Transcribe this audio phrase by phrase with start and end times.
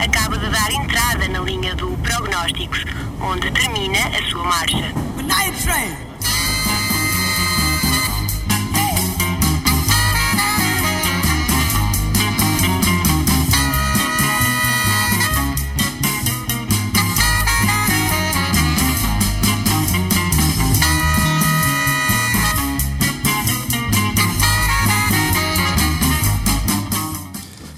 [0.00, 2.84] acaba de dar entrada na linha do prognósticos,
[3.20, 4.92] onde termina a sua marcha.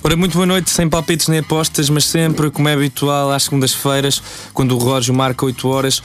[0.07, 4.23] Ora, muito boa noite, sem palpites nem apostas, mas sempre, como é habitual, às segundas-feiras,
[4.55, 6.01] quando o relógio marca 8 horas,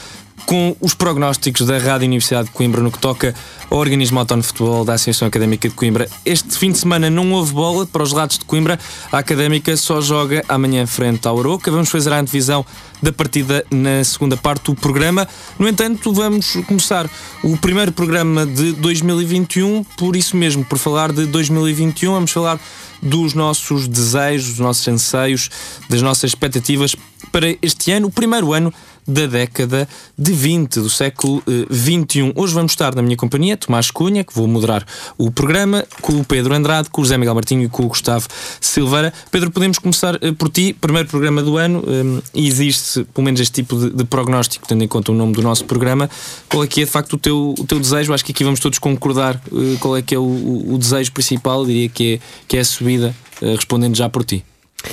[0.52, 3.34] com os prognósticos da Rádio Universidade de Coimbra no que toca
[3.70, 6.10] ao Organismo Autónomo de Futebol da Associação Académica de Coimbra.
[6.26, 8.78] Este fim de semana não houve bola para os lados de Coimbra.
[9.14, 11.72] A Académica só joga amanhã frente ao Aroca.
[11.72, 12.66] Vamos fazer a antevisão
[13.02, 15.26] da partida na segunda parte do programa.
[15.58, 17.10] No entanto, vamos começar
[17.42, 22.60] o primeiro programa de 2021, por isso mesmo, por falar de 2021, vamos falar
[23.02, 25.50] dos nossos desejos, dos nossos anseios,
[25.90, 26.94] das nossas expectativas
[27.32, 28.74] para este ano, o primeiro ano
[29.12, 32.32] da década de 20, do século eh, 21.
[32.36, 34.86] Hoje vamos estar na minha companhia, Tomás Cunha, que vou moderar
[35.18, 38.28] o programa, com o Pedro Andrade, com o José Miguel Martinho e com o Gustavo
[38.60, 39.14] Silveira.
[39.30, 43.42] Pedro, podemos começar eh, por ti, primeiro programa do ano, eh, e existe pelo menos
[43.42, 46.10] este tipo de, de, prognóstico, tendo em conta o nome do nosso programa.
[46.50, 48.14] Qual é que é de facto o teu, o teu desejo?
[48.14, 51.12] Acho que aqui vamos todos concordar eh, qual é que é o, o, o desejo
[51.12, 54.44] principal, diria que é, que é a subida, eh, respondendo já por ti.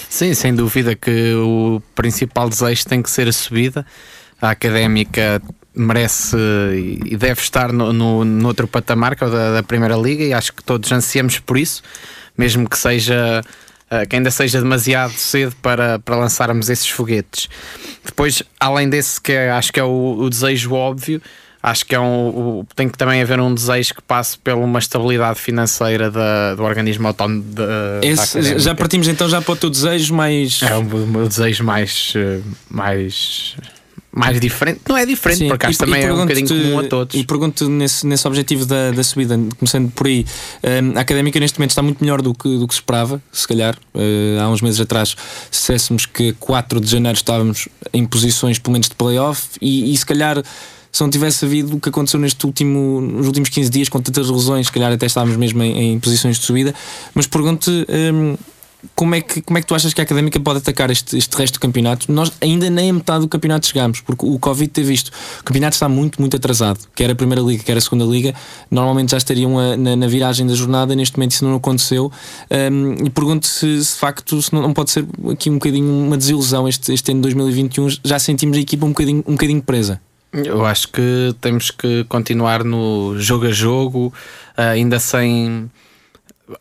[0.08, 3.86] Sim, sem dúvida que o principal desejo tem que ser a subida.
[4.41, 5.42] A académica
[5.75, 6.36] merece
[6.75, 10.25] e deve estar no, no, no outro patamar que é o da, da, Primeira Liga
[10.25, 11.83] e acho que todos ansiamos por isso,
[12.36, 13.42] mesmo que seja
[14.08, 17.48] que ainda seja demasiado cedo para, para lançarmos esses foguetes.
[18.05, 21.23] Depois, além desse que é, acho que é o, o desejo óbvio,
[21.62, 25.39] acho que é um, tem que também haver um desejo que passe por uma estabilidade
[25.39, 27.42] financeira da, do organismo autónomo.
[27.42, 30.61] De, Esse, já partimos então já para o teu desejo mais.
[30.62, 32.14] É o meu desejo mais.
[32.70, 33.57] mais
[34.18, 34.80] mais diferente.
[34.89, 37.14] Não é diferente, Sim, por acaso também é um bocadinho comum a todos.
[37.14, 40.27] E pergunto nesse, nesse objetivo da, da subida, começando por aí,
[40.83, 43.47] um, a académica neste momento está muito melhor do que, do que se esperava, se
[43.47, 43.77] calhar.
[43.95, 45.11] Uh, há uns meses atrás,
[45.51, 49.97] se dissessemos que 4 de janeiro estávamos em posições pelo menos de playoff e, e
[49.97, 50.42] se calhar
[50.98, 54.29] se não tivesse havido o que aconteceu neste último, nos últimos 15 dias com tantas
[54.29, 56.75] lesões, se calhar até estávamos mesmo em, em posições de subida.
[57.14, 58.36] Mas pergunto-te um,
[58.97, 61.36] como, é que, como é que tu achas que a académica pode atacar este, este
[61.36, 62.11] resto do campeonato?
[62.11, 65.13] Nós ainda nem a metade do campeonato chegamos, porque o Covid teve isto.
[65.41, 66.81] O campeonato está muito, muito atrasado.
[66.97, 68.35] Quer a primeira liga, quer a segunda liga,
[68.69, 70.97] normalmente já estariam a, na, na, viragem da jornada.
[70.97, 72.11] Neste momento isso não aconteceu.
[72.51, 76.07] Um, e pergunto se, se de facto se não, não, pode ser aqui um bocadinho
[76.07, 77.89] uma desilusão este, este ano de 2021.
[78.03, 80.01] Já sentimos a equipa um bocadinho, um bocadinho presa.
[80.33, 84.12] Eu acho que temos que continuar no jogo a jogo,
[84.56, 85.70] ainda sem.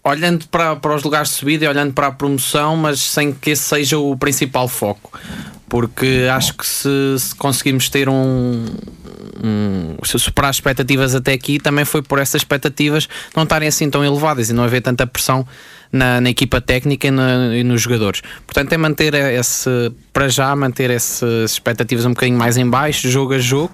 [0.04, 3.52] Olhando para, para os lugares de subida e olhando para a promoção, mas sem que
[3.52, 5.18] esse seja o principal foco.
[5.70, 8.66] Porque acho que se, se conseguimos ter um,
[9.44, 14.04] um, superar as expectativas até aqui, também foi por essas expectativas não estarem assim tão
[14.04, 15.46] elevadas e não haver tanta pressão
[15.92, 18.22] na, na equipa técnica e, na, e, nos jogadores.
[18.46, 23.34] Portanto, é manter esse, para já, manter essas expectativas um bocadinho mais em baixo, jogo
[23.34, 23.74] a jogo,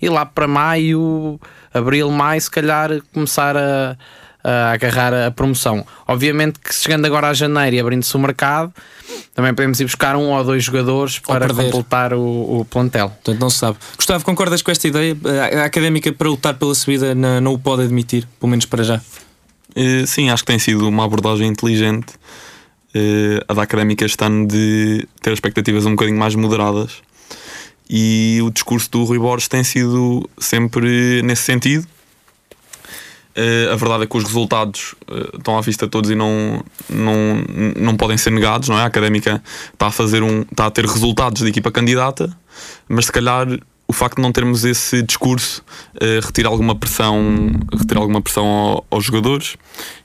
[0.00, 1.40] e lá para maio,
[1.72, 3.96] abril, maio, se calhar começar a,
[4.44, 5.86] a agarrar a promoção.
[6.06, 8.72] Obviamente que chegando agora a janeiro e abrindo-se o mercado,
[9.34, 13.08] também podemos ir buscar um ou dois jogadores para completar o, o, plantel.
[13.08, 13.78] Portanto, não se sabe.
[13.96, 15.16] Gustavo, concordas com esta ideia?
[15.62, 19.00] A académica para lutar pela subida não, não o pode admitir, pelo menos para já.
[19.76, 22.14] Uh, sim, acho que tem sido uma abordagem inteligente
[22.94, 27.02] uh, a da académica este ano de ter expectativas um bocadinho mais moderadas.
[27.90, 31.86] E o discurso do Rui Borges tem sido sempre nesse sentido.
[33.36, 34.94] Uh, a verdade é que os resultados
[35.34, 37.44] estão à vista de todos e não, não,
[37.76, 38.82] não podem ser negados, não é?
[38.82, 39.42] A académica
[39.72, 42.34] está a fazer um, está a ter resultados de equipa candidata,
[42.88, 43.48] mas se calhar
[43.86, 45.62] o facto de não termos esse discurso
[45.96, 49.56] uh, retira alguma pressão, retira alguma pressão ao, aos jogadores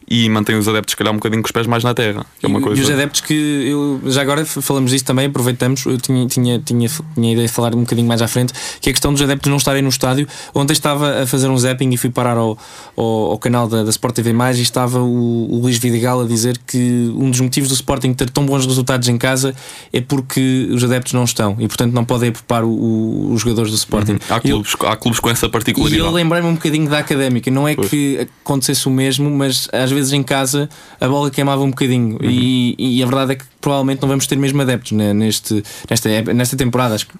[0.10, 2.26] e mantém os adeptos, se calhar, um bocadinho com os pés mais na terra.
[2.42, 2.82] É uma e, coisa...
[2.82, 5.86] e os adeptos que eu já agora falamos disso também, aproveitamos.
[5.86, 8.52] Eu tinha, tinha, tinha, tinha a ideia de falar um bocadinho mais à frente,
[8.82, 10.28] que é a questão dos adeptos não estarem no estádio.
[10.56, 12.58] Ontem estava a fazer um zapping e fui parar ao,
[12.98, 16.58] ao, ao canal da, da, Sport TV e estava o, o Luís Vidigal a dizer
[16.66, 19.54] que um dos motivos do Sporting ter tão bons resultados em casa
[19.94, 24.14] é porque os adeptos não estão e, portanto, não podem poupar os jogadores do Sporting.
[24.14, 24.20] Uhum.
[24.28, 26.02] Há, clubes, eu, há clubes com essa particularidade.
[26.02, 27.52] E eu lembrei-me um bocadinho da académica.
[27.52, 27.90] Não é pois.
[27.90, 30.69] que acontecesse o mesmo, mas às vezes vezes em casa
[31.00, 32.18] a bola queimava um bocadinho.
[32.22, 32.30] Uhum.
[32.30, 36.34] E, e, a verdade é que provavelmente não vamos ter mesmo adeptos né, neste, nesta,
[36.34, 36.96] nesta temporada.
[36.96, 37.16] Acho que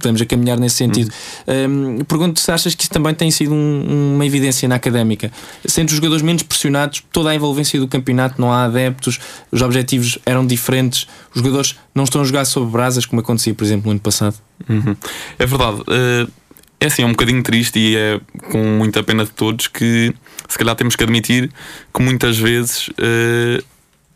[0.00, 1.12] estamos a caminhar nesse sentido.
[1.46, 5.30] Um, pergunto se achas que isso também tem sido um, uma evidência na académica.
[5.64, 9.20] Sendo os jogadores menos pressionados, toda a envolvência do campeonato, não há adeptos,
[9.52, 13.64] os objetivos eram diferentes, os jogadores não estão a jogar sob brasas, como acontecia, por
[13.64, 14.36] exemplo, no ano passado.
[14.68, 14.96] Uhum.
[15.38, 15.80] É verdade.
[15.82, 16.39] Uh,
[16.80, 20.14] é assim, é um bocadinho triste e é com muita pena de todos que
[20.48, 21.50] se calhar temos que admitir
[21.94, 23.62] que muitas vezes uh,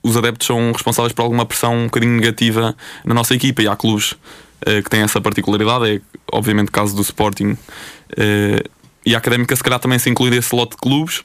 [0.03, 2.75] os adeptos são responsáveis por alguma pressão um bocadinho negativa
[3.05, 6.01] na nossa equipa e há clubes uh, que têm essa particularidade, é
[6.33, 8.71] obviamente o caso do Sporting uh,
[9.05, 11.23] e a Académica se calhar também se inclui desse lote de clubes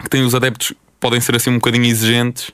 [0.00, 2.52] que têm os adeptos que podem ser assim um bocadinho exigentes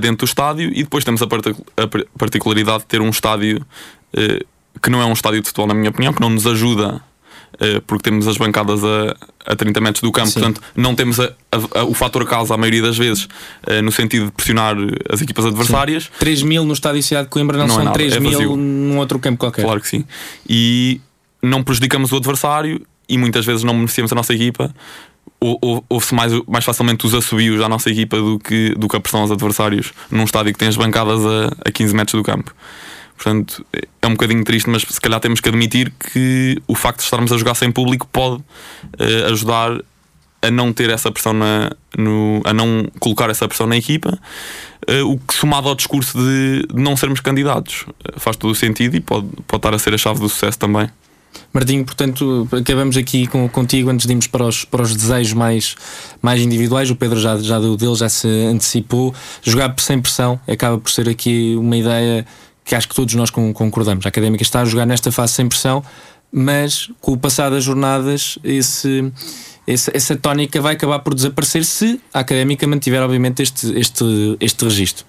[0.00, 3.64] dentro do estádio e depois temos a, part a particularidade de ter um estádio
[4.82, 7.02] que não é um estádio de futebol, na minha opinião, que não nos ajuda
[7.54, 10.40] uh, porque temos as bancadas a, a 30 metros do campo, Sim.
[10.40, 11.32] portanto, não temos a,
[11.74, 14.76] a, o fator casa a maioria das vezes uh, no sentido de pressionar
[15.10, 16.04] as equipas adversárias.
[16.04, 16.10] Sim.
[16.18, 18.98] 3 mil no estádio Cidade de Coimbra não, não é são é 3 mil num
[18.98, 19.62] outro campo qualquer.
[19.62, 20.04] Claro que sim.
[20.48, 21.00] E
[21.42, 24.74] não prejudicamos o adversário e muitas vezes não beneficiamos a nossa equipa.
[25.40, 29.20] Houve-se mais, mais facilmente os assobios à nossa equipa do que, do que a pressão
[29.20, 32.54] aos adversários num estádio que tem as bancadas a, a 15 metros do campo.
[33.16, 33.64] Portanto,
[34.02, 37.32] é um bocadinho triste, mas se calhar temos que admitir que o facto de estarmos
[37.32, 39.80] a jogar sem público pode uh, ajudar
[40.42, 44.18] a não ter essa pressão na, no, a não colocar essa pressão na equipa,
[44.90, 48.96] uh, o que somado ao discurso de, não sermos candidatos uh, faz todo o sentido
[48.96, 50.88] e pode, pode estar a ser a chave do sucesso também.
[51.52, 55.76] Martinho, portanto, acabamos aqui com, contigo antes de irmos para os, para os desejos mais,
[56.20, 56.90] mais individuais.
[56.90, 59.14] O Pedro já, já deu dele, já se antecipou.
[59.42, 62.26] Jogar sem pressão acaba por ser aqui uma ideia
[62.64, 64.06] que acho que todos nós concordamos.
[64.06, 65.84] A académica está a jogar nesta fase sem pressão,
[66.32, 69.12] mas com o passar das jornadas, esse,
[69.66, 74.64] esse, essa tónica vai acabar por desaparecer se a académica mantiver, obviamente, este, este, este
[74.64, 75.04] registro.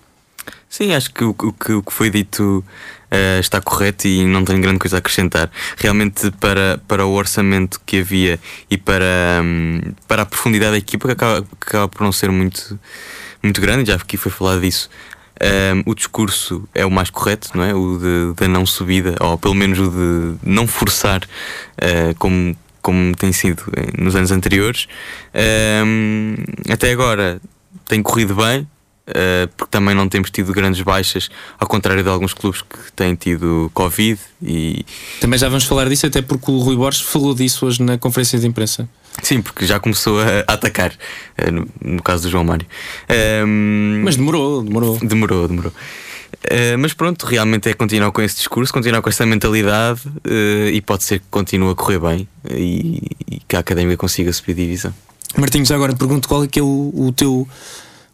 [0.70, 2.64] Sim, acho que o, que, o que foi dito
[3.12, 5.50] uh, está correto e não tenho grande coisa a acrescentar.
[5.78, 11.08] Realmente, para, para o orçamento que havia e para, um, para a profundidade da equipa,
[11.08, 12.78] que acaba, que acaba por não ser muito,
[13.42, 14.90] muito grande, já aqui foi falado disso,
[15.42, 17.74] um, o discurso é o mais correto, não é?
[17.74, 23.32] O da não subida, ou pelo menos o de não forçar, uh, como, como tem
[23.32, 23.64] sido
[23.98, 24.88] nos anos anteriores.
[25.86, 26.36] Um,
[26.72, 27.42] até agora
[27.88, 28.68] tem corrido bem,
[29.08, 31.30] Uh, porque também não temos tido grandes baixas,
[31.60, 34.84] ao contrário de alguns clubes que têm tido Covid e.
[35.22, 38.40] Também já vamos falar disso, até porque o Rui Borges falou disso hoje na conferência
[38.40, 38.90] de imprensa.
[39.22, 42.68] Sim, porque já começou a atacar, uh, no, caso do João Mário.
[43.46, 45.00] Um, mas demorou, demorou.
[45.00, 45.72] Demorou, demorou.
[45.72, 50.02] Uh, mas pronto, realmente é continuar com esse discurso, continuar com essa mentalidade
[50.72, 54.54] e pode ser que continue a correr bem e, e que a academia consiga subir
[54.54, 54.94] divisão.
[55.38, 57.48] Martins, agora pergunto qual é que é o, o teu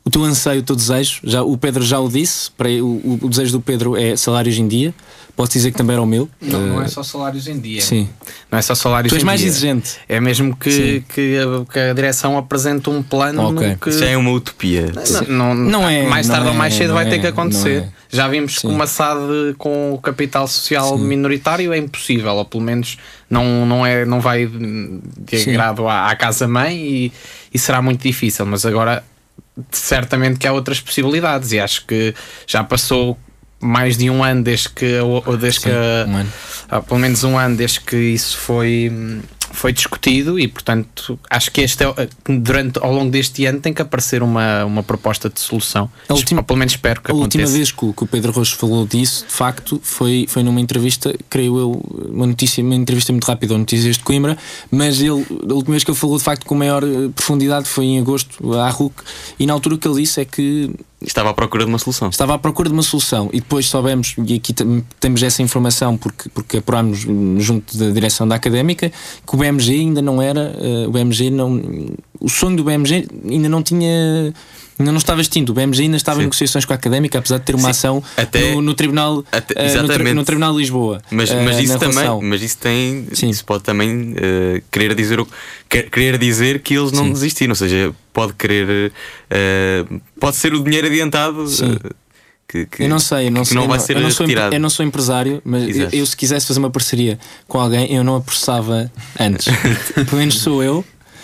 [0.03, 3.29] o teu anseio, o teu desejo, já, o Pedro já o disse, para, o, o
[3.29, 4.93] desejo do Pedro é salários em dia.
[5.35, 6.29] Posso dizer que também era o meu.
[6.41, 7.81] Não, uh, não é só salários em dia.
[7.81, 8.09] Sim.
[8.51, 9.49] Não é só salários tu és em mais dia.
[9.49, 9.95] exigente.
[10.07, 13.77] É mesmo que, que a, que, a, direção apresente um plano okay.
[13.79, 13.89] que.
[13.89, 14.91] Isso é uma utopia.
[15.27, 16.05] Não, não, não é.
[16.05, 17.83] Mais tarde ou mais é, cedo vai é, ter que acontecer.
[17.83, 17.89] É.
[18.09, 18.67] Já vimos Sim.
[18.67, 21.05] que uma SAD com o capital social Sim.
[21.05, 22.97] minoritário é impossível, ou pelo menos
[23.29, 27.11] não, não, é, não vai de agrado à, à casa-mãe e,
[27.53, 28.45] e será muito difícil.
[28.45, 29.01] Mas agora
[29.71, 32.15] certamente que há outras possibilidades e acho que
[32.47, 33.17] já passou
[33.59, 36.25] mais de um ano desde que, ou desde Sim, que um
[36.69, 38.91] ah, pelo menos um ano desde que isso foi
[39.51, 43.81] foi discutido e, portanto, acho que este é, durante, ao longo deste ano tem que
[43.81, 45.89] aparecer uma, uma proposta de solução.
[46.07, 47.43] A última, pelo menos espero que A aconteça.
[47.43, 50.59] última vez que o, que o Pedro Rocha falou disso, de facto, foi, foi numa
[50.59, 51.71] entrevista, creio eu,
[52.09, 54.37] uma notícia, uma entrevista muito rápida, Notícias de Coimbra,
[54.69, 57.85] mas ele, a última vez que ele falou de facto com maior eh, profundidade foi
[57.85, 58.95] em agosto, à RUC,
[59.39, 60.71] e na altura o que ele disse é que
[61.03, 62.09] Estava à procura de uma solução.
[62.09, 64.53] Estava à procura de uma solução e depois soubemos, e aqui
[64.99, 66.99] temos essa informação porque, porque apurámos
[67.39, 68.91] junto da direção da académica,
[69.25, 71.61] que o BMG ainda não era, uh, o BMG não,
[72.19, 74.33] o sonho do BMG ainda não tinha
[74.81, 75.51] ainda não estava extinto.
[75.51, 76.21] O BMG ainda estava Sim.
[76.21, 77.69] em negociações com a académica, apesar de ter uma Sim.
[77.69, 81.01] ação até, no, no, Tribunal até, uh, no, tri, no, Tribunal de Lisboa.
[81.11, 82.21] Mas, uh, mas isso também, relação.
[82.21, 83.29] mas isso tem, Sim.
[83.29, 85.27] isso pode também uh, querer dizer o,
[85.69, 88.91] querer dizer que eles não desistiram, ou seja, pode querer
[90.19, 91.45] pode ser o dinheiro adiantado.
[92.51, 94.59] Que, que, eu não sei, eu não, sei, não vai ser eu não, sou, eu
[94.59, 97.17] não sou empresário, mas eu, eu, se quisesse fazer uma parceria
[97.47, 99.47] com alguém, eu não a processava antes.
[99.95, 100.83] Pelo menos sou eu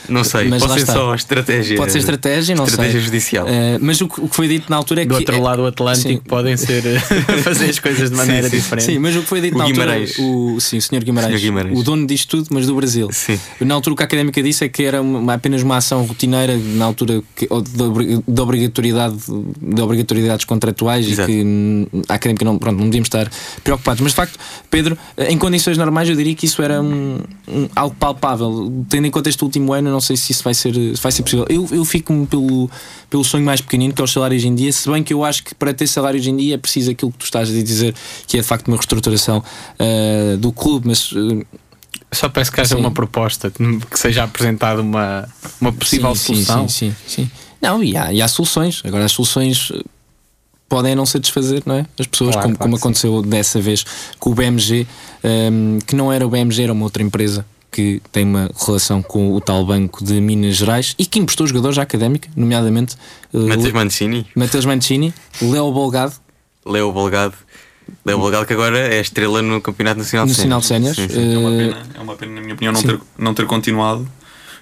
[0.09, 0.93] Não sei, Mas pode ser está.
[0.93, 1.77] só estratégia.
[1.77, 3.05] Pode ser estratégia, não Estratégia sei.
[3.05, 3.47] judicial.
[3.47, 5.19] Eh, mas o que, o que foi dito na altura é Do que.
[5.21, 6.17] outro lado do Atlântico Sim.
[6.27, 6.81] podem ser
[7.43, 8.85] fazer as coisas de maneira diferente.
[8.85, 9.85] Sim, mas o que foi dito O na altura.
[9.85, 10.15] Guimarães.
[10.19, 11.03] O, sim, o Sr.
[11.03, 11.79] Guimarães, Senhor Guimarães.
[11.79, 13.09] O dono disto tudo, mas do Brasil.
[13.11, 13.39] Sim.
[13.61, 16.57] Na altura, o que a académica disse é que era uma- apenas uma ação rotineira,
[16.57, 19.15] na altura que- de, obri- de obrigatoriedade,
[19.61, 21.29] de obrigatoriedades contratuais Exato.
[21.29, 23.29] e que hum, a académica não, pronto, não devíamos estar
[23.63, 24.01] preocupados.
[24.01, 24.97] Mas de facto, Pedro,
[25.29, 28.71] em condições normais, eu diria que isso era um, um- algo palpável.
[28.89, 31.23] Tendo em conta este último ano, não sei se isso vai ser, se vai ser
[31.23, 31.45] possível.
[31.49, 32.69] Eu, eu fico pelo,
[33.09, 35.43] pelo sonho mais pequenino, que é os salários em dia, se bem que eu acho
[35.43, 37.95] que para ter salários em dia é preciso aquilo que tu estás a dizer,
[38.27, 39.43] que é de facto uma reestruturação
[39.79, 41.11] ah, do clube, mas.
[41.15, 41.45] ah,
[42.11, 42.81] Só peço que haja Sim.
[42.81, 45.27] uma proposta, que seja apresentada uma,
[45.59, 46.69] uma possível sim, solução.
[46.69, 47.31] Sim, sim, sim.
[47.59, 48.83] Não, e há, e há soluções.
[48.85, 49.81] Agora, as soluções eh,
[50.69, 51.85] podem não satisfazer, não é?
[51.99, 53.83] As pessoas, Claro, como, claro como aconteceu dessa vez
[54.19, 54.85] com o BMG,
[55.23, 59.33] ehm, que não era o BMG, era uma outra empresa que tem uma relação com
[59.33, 62.95] o tal Banco de Minas Gerais e que emprestou jogadores à académica, nomeadamente
[63.33, 66.13] eh, Matheus Mancini, Mateus Mancini, Léo Bolgado,
[66.65, 67.33] Leo Bolgado.
[68.05, 70.97] Leo Bolgado, que agora é estrela no Campeonato Nacional de Nacional de Séniores.
[70.99, 72.87] É uma eh, pena, é uma pena, na minha opinião, não sim.
[72.87, 74.07] ter, não ter continuado,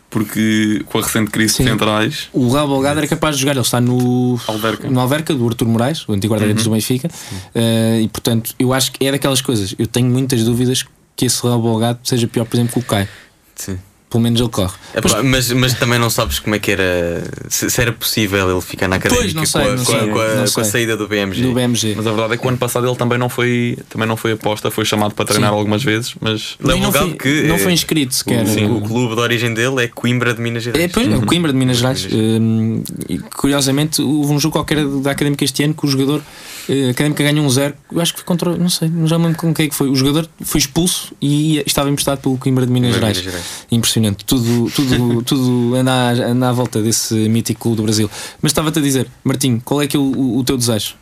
[0.10, 1.64] porque com a recente crise Sim.
[1.64, 4.90] de centrais, o Léo Bolgado era capaz de jogar, ele está no Alverca.
[4.90, 7.10] no Alverca do Artur Moraes, o antigo guarda-redes do Benfica,
[7.54, 9.74] Eh, e portanto eu acho que é daquelas coisas.
[9.80, 13.08] Eu tenho muitas dúvidas que esse Léo Bolgado seja pior, por exemplo, que o Caio.
[13.56, 13.78] Sim.
[14.08, 14.74] Pelo menos ele corre.
[14.96, 17.24] Epá, mas, mas também não sabes como é que era.
[17.50, 20.00] Se, se era possível ele ficar na académica não sei, com, a, não com a-
[20.00, 21.42] sei, com a- não com a saída do BMG.
[21.42, 21.96] Do BMG.
[21.98, 24.34] Mas a verdade é que o ano passado ele também não foi, também não foi
[24.34, 25.58] aposta, foi chamado para treinar Sim.
[25.58, 28.46] algumas vezes, mas não, Bolgado foi, que, não foi inscrito sequer.
[28.46, 30.84] O, o clube de origem dele é Coimbra de Minas Gerais.
[30.86, 32.08] É, pois, é o Coimbra de Minas Gerais.
[32.10, 36.22] Hum, e, curiosamente, houve um jogo qualquer da Académica este ano que o jogador,
[36.70, 37.74] a Académica ganhou um zero.
[37.92, 39.76] Eu acho que foi contra, não sei, não já me lembro com quem é que
[39.76, 39.90] foi.
[39.90, 43.18] O jogador foi expulso e estava emprestado pelo Coimbra de Minas de Gerais.
[43.18, 43.66] Minas Gerais.
[43.72, 44.26] Impressionante.
[44.26, 48.10] Tudo, tudo, tudo anda, à, anda à volta desse mítico clube do Brasil.
[48.42, 50.96] Mas estava-te a dizer, Martim, qual é que é o, o- teu desejo?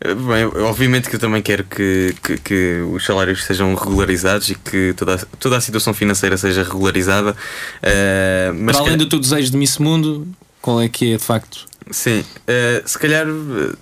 [0.00, 4.54] Eh, Bem, obviamente que eu também quero que, que, que os salários sejam regularizados e
[4.56, 7.36] que toda a, toda a situação financeira seja regularizada.
[7.82, 10.26] eh, mas Para além que- do teu desejo de Miss Mundo,
[10.60, 11.66] qual é que é de facto?
[11.90, 13.72] Sim, eh, se calhar eh,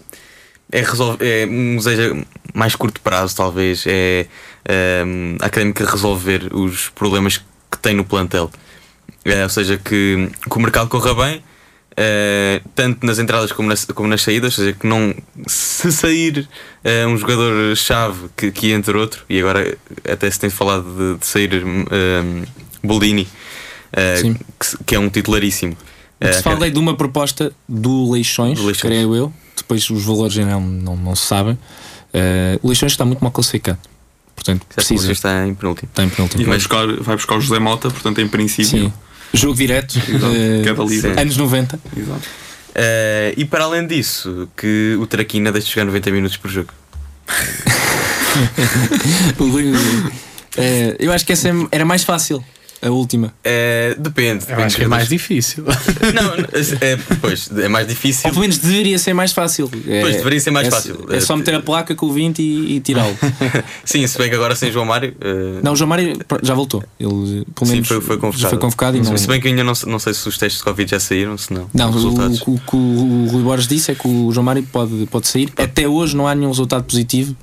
[0.73, 2.25] é, resol- é um desejo
[2.55, 3.85] mais curto prazo, talvez.
[3.87, 4.26] É
[4.64, 5.05] eh,
[5.41, 7.38] a académica resolver os problemas
[7.71, 8.50] que tem no plantel.
[9.25, 11.43] Eh, ou seja, que, que o mercado corra bem,
[11.97, 14.59] eh, tanto nas entradas como nas, como nas saídas.
[14.59, 15.14] Ou seja, que não
[15.47, 16.49] se sair
[16.83, 19.76] eh, um jogador-chave que, que entre outro, e agora
[20.11, 22.47] até se tem falado de, de sair eh,
[22.83, 23.29] Boldini,
[23.93, 24.23] eh,
[24.59, 25.76] que, que é um titularíssimo.
[26.33, 28.93] Se falei de uma proposta do Leixões, Do Leixões.
[28.93, 31.59] creio eu, depois os valores já não, não, não se sabem.
[32.12, 33.78] Eh, o Leixões está muito mal classificado,
[34.35, 35.12] portanto, Certo, precisa.
[35.12, 35.88] está em penúltimo.
[35.90, 36.45] Está em e penúltimo.
[36.45, 38.92] vai buscar, vai buscar o José Mota, portanto, em princípio, Sim.
[39.35, 41.09] Jogo direto, sim.
[41.19, 41.81] anos 90.
[41.97, 42.21] Exato.
[42.75, 46.69] Eh, e para além disso, que o Traquina deixe de jogar 90 minutos por jogo.
[50.99, 52.45] Eu acho que essa é- era mais fácil,
[52.82, 53.32] a última.
[53.44, 54.44] Eh, depende.
[54.52, 55.64] Acho que é mais difícil.
[56.14, 56.34] Não,
[56.80, 58.22] é, pois, é mais difícil.
[58.26, 59.70] Ou pelo menos deveria ser mais fácil.
[59.86, 61.06] É- Pois, deveria ser mais é- fácil.
[61.10, 63.16] É só meter a placa com o 20 e, e tirá-lo.
[63.84, 65.14] Sim, se bem que agora sem João Mário.
[65.20, 66.82] eh, Não, o João Mário já voltou.
[66.98, 68.42] Ele, pelo sim, menos, foi, foi convocado.
[68.42, 69.16] já foi convocado e não.
[69.16, 71.38] Se bem que eu ainda não, não sei se os testes de Covid já saíram,
[71.38, 71.68] se não.
[71.72, 72.40] Não, o, resultados.
[72.42, 75.52] o que o Rui Borges disse é que o João Mário pode, pode sair.
[75.56, 77.36] Até hoje não há nenhum resultado positivo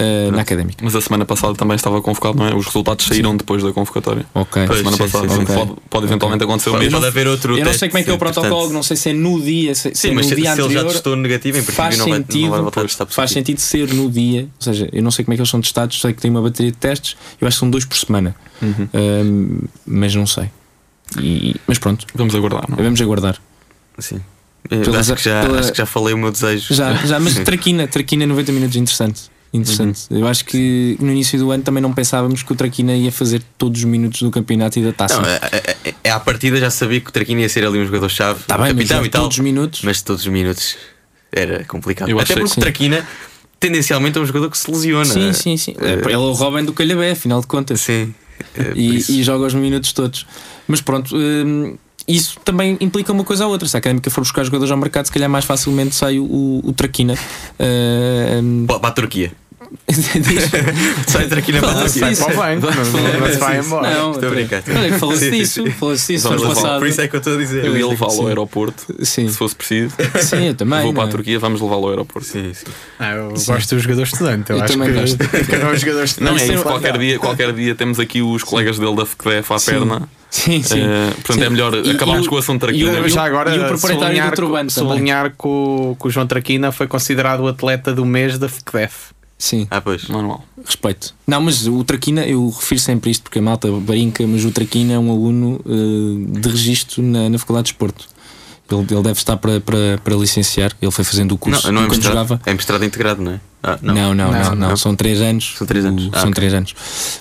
[0.00, 0.78] eh, na académica.
[0.84, 2.54] Mas a semana passada também estava convocado, não é?
[2.54, 4.24] Os resultados saíram depois da convocatória.
[4.32, 4.62] Ok.
[4.62, 5.28] A semana sim, passada.
[5.28, 5.44] sim, sim.
[5.44, 6.92] Portanto, Pode, pode eventualmente acontecer o mesmo.
[6.92, 8.82] pode haver outro Eu não sei como é que é o sim, protocolo, portanto- não
[8.84, 10.62] sei se é no dia, se, se Sim, é mas no se, dia se ele
[10.62, 10.92] já anterior.
[10.92, 13.58] testou negativo, em princípio faz não vai, não sentido, vai voltar a testar faz sentido
[13.58, 16.12] ser no dia, ou seja, eu não sei como é que eles são testados, sei
[16.12, 18.88] que tem uma bateria de testes, eu acho que são dois por semana, Uhum.
[18.94, 20.50] Ahm, mas não sei.
[21.20, 22.82] E- mas pronto, Vamos aguardar, não é?
[22.82, 23.36] vamos aguardar.
[23.98, 24.20] Sim.
[24.98, 26.74] Acho, que já, pela- acho que já falei o meu desejo.
[26.74, 29.22] Já, já mas Traquina, Traquina 90 minutos, interessante.
[29.52, 30.00] Interessante.
[30.10, 30.18] Uhum.
[30.18, 33.42] Eu acho que no início do ano também não pensávamos que o Traquina ia fazer
[33.56, 35.20] todos os minutos do campeonato e da taça.
[35.20, 37.78] Não, é, é, é- é à partida já sabia que o Traquina ia ser ali
[37.78, 39.22] um jogador-chave, Tá bem, capitão e tal.
[39.22, 39.80] todos os minutos.
[39.82, 40.76] Mas todos os minutos
[41.32, 42.08] era complicado.
[42.10, 42.60] Eu Até porque que o.
[42.60, 43.06] Traquina
[43.58, 45.04] tendencialmente é um jogador que se lesiona.
[45.06, 45.74] Sim, sim, sim.
[45.80, 47.80] Ele é o Robin do Calhabé, afinal de contas.
[47.80, 48.14] Sim.
[48.76, 50.26] E, e joga os minutos todos.
[50.68, 51.76] Mas pronto, hum,
[52.08, 53.68] isso também implica uma coisa ou outra.
[53.68, 56.72] Se a académica for buscar jogadores ao mercado, se calhar mais facilmente sai o, o,
[56.72, 57.14] Traquina.
[58.42, 59.32] Hum, Para a Turquia.
[61.06, 62.24] Sai daqui na Fala-se batata.
[62.24, 63.90] Vai para o banco, não, não se vai embora.
[63.94, 64.62] Não, Estou a brincar.
[64.68, 66.78] Olha, falou-se Sim, disso, falou-se disso Vamos passado.
[66.78, 67.64] Por isso é que eu estou a dizer.
[67.64, 69.94] Eu ia levá-lo ao aeroporto, Sim, se fosse preciso.
[70.22, 70.82] sim, eu também.
[70.82, 71.10] Vou para a é?
[71.10, 72.28] Turquia, vamos levá-lo ao aeroporto.
[72.28, 72.66] Sim, sim.
[72.98, 74.50] Ah, eu gosto do jogador estudante.
[74.50, 75.18] Eu, Eu acho também que gosto.
[75.28, 76.32] que é um jogador estudante.
[76.34, 79.52] Não, é Isso é Qualquer dia, qualquer dia temos aqui os colegas dele da FCDF
[79.52, 79.70] à Sim.
[79.72, 80.08] perna.
[80.30, 80.82] Sim, sim.
[80.82, 81.44] Eh, portanto, Sim.
[81.44, 83.00] é melhor E- acabarmos e com o assunto e Traquina.
[83.00, 86.70] Mas já agora, E o proprietário do Turbante sublinhar que, o, que o João Traquina
[86.70, 89.14] foi considerado o atleta do mês da FCDF.
[89.38, 90.06] Sim, Ah, pois.
[90.08, 90.44] Manual.
[90.64, 91.14] respeito.
[91.26, 94.94] Não, mas o Traquina, eu refiro sempre isto porque a malta brinca, mas o Traquina
[94.94, 98.08] é um aluno eh, de registro na, na Faculdade de Desporto.
[98.70, 100.72] Ele, ele deve estar para, para, para licenciar.
[100.82, 102.12] Ele foi fazendo o curso Não, não é quando mestrado.
[102.28, 102.40] jogava.
[102.44, 103.40] É mestrado integrado, não é?
[103.62, 104.76] Ah, Não, não, não, Não, não, não.
[104.76, 105.54] São três anos.
[105.58, 106.08] São três anos.
[106.12, 106.34] Ah, são ok.
[106.34, 106.74] três anos.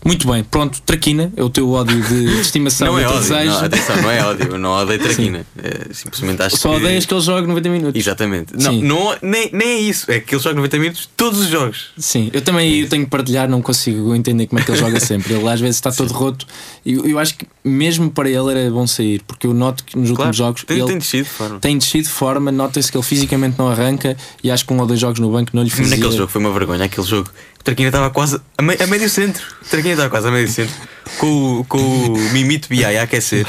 [0.06, 3.20] Muito bem, pronto, Traquina é o teu ódio de, de estimação Não é ódio.
[3.20, 3.52] desejo.
[3.52, 4.58] Não, atenção, não é ódio.
[4.58, 5.46] Não odeio Traquina.
[5.58, 6.76] É, simplesmente acho Só que.
[6.76, 8.00] odeias que ele jogue 90 minutos.
[8.00, 8.54] Exatamente.
[8.56, 8.84] Não, Sim.
[8.84, 10.12] não, nem, nem é isso.
[10.12, 11.88] É que ele joga 90 minutos todos os jogos.
[11.98, 15.00] Sim, eu também eu tenho que partilhar, não consigo entender como é que ele joga
[15.02, 15.34] sempre.
[15.34, 16.46] Ele às vezes está todo roto.
[16.86, 19.98] E eu, eu acho que mesmo para ele era bom sair, porque eu noto que
[19.98, 20.22] nos Claro.
[20.30, 21.60] últimos jogos tem, ele tem descido de forma.
[21.60, 24.86] tem descido de forma, nota-se que ele fisicamente não arranca e acho que um ou
[24.86, 26.27] dois jogos no banco não lhe fazia.
[26.28, 26.86] Jogo foi uma vergonha.
[26.86, 27.30] Aquele jogo,
[27.60, 29.44] o Traquina estava quase a, me- a médio centro.
[29.62, 30.76] O Traquina estava quase a médio centro.
[31.20, 33.48] Com, o- com o Mimito Biai a aquecer.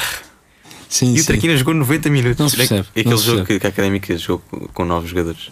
[0.87, 1.25] Sim, E o sim.
[1.25, 2.39] Traquina jogou 90 minutos.
[2.39, 3.53] Não se percebe, E não aquele se jogo percebe.
[3.55, 5.49] que, que a Académica jogou com, com novos jogadores.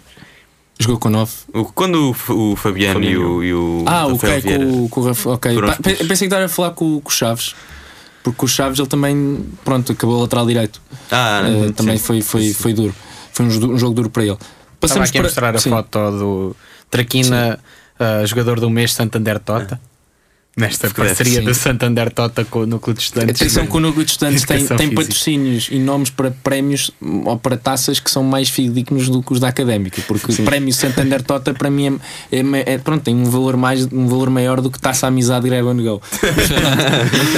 [0.80, 1.32] Jogou com 9.
[1.52, 4.84] O- quando o, F- o Fabiano, e o, e o Ah, o é Vieira- com,
[4.84, 7.54] o- com o pensei que estava a falar com, com o Chaves.
[8.22, 10.80] Porque o Chaves ele também, pronto, acabou lateral direito.
[11.10, 12.04] Ah, Eh, também sim.
[12.04, 12.94] foi, foi, foi duro.
[13.32, 14.36] Foi um, um jogo duro para ele.
[14.82, 15.70] Estava aqui a mostrar a sim.
[15.70, 16.56] foto do
[16.90, 17.58] Traquina,
[17.98, 19.80] uh, jogador do mês Santander Tota.
[20.58, 21.44] Nesta FCDF, parceria sim.
[21.46, 23.40] do Santander Tota com o Núcleo de Estudantes.
[23.40, 27.56] Atenção que o Núcleo de Estudantes tem, tem patrocínios e nomes para prémios ou para
[27.56, 31.54] taças que são mais fidedignos do que os da académica, porque o prémio Santander Tota
[31.54, 31.98] para mim
[32.32, 35.48] é, é- é- pronto, tem um valor, mais, um valor maior do que taça amizade
[35.48, 36.02] Greve on Go.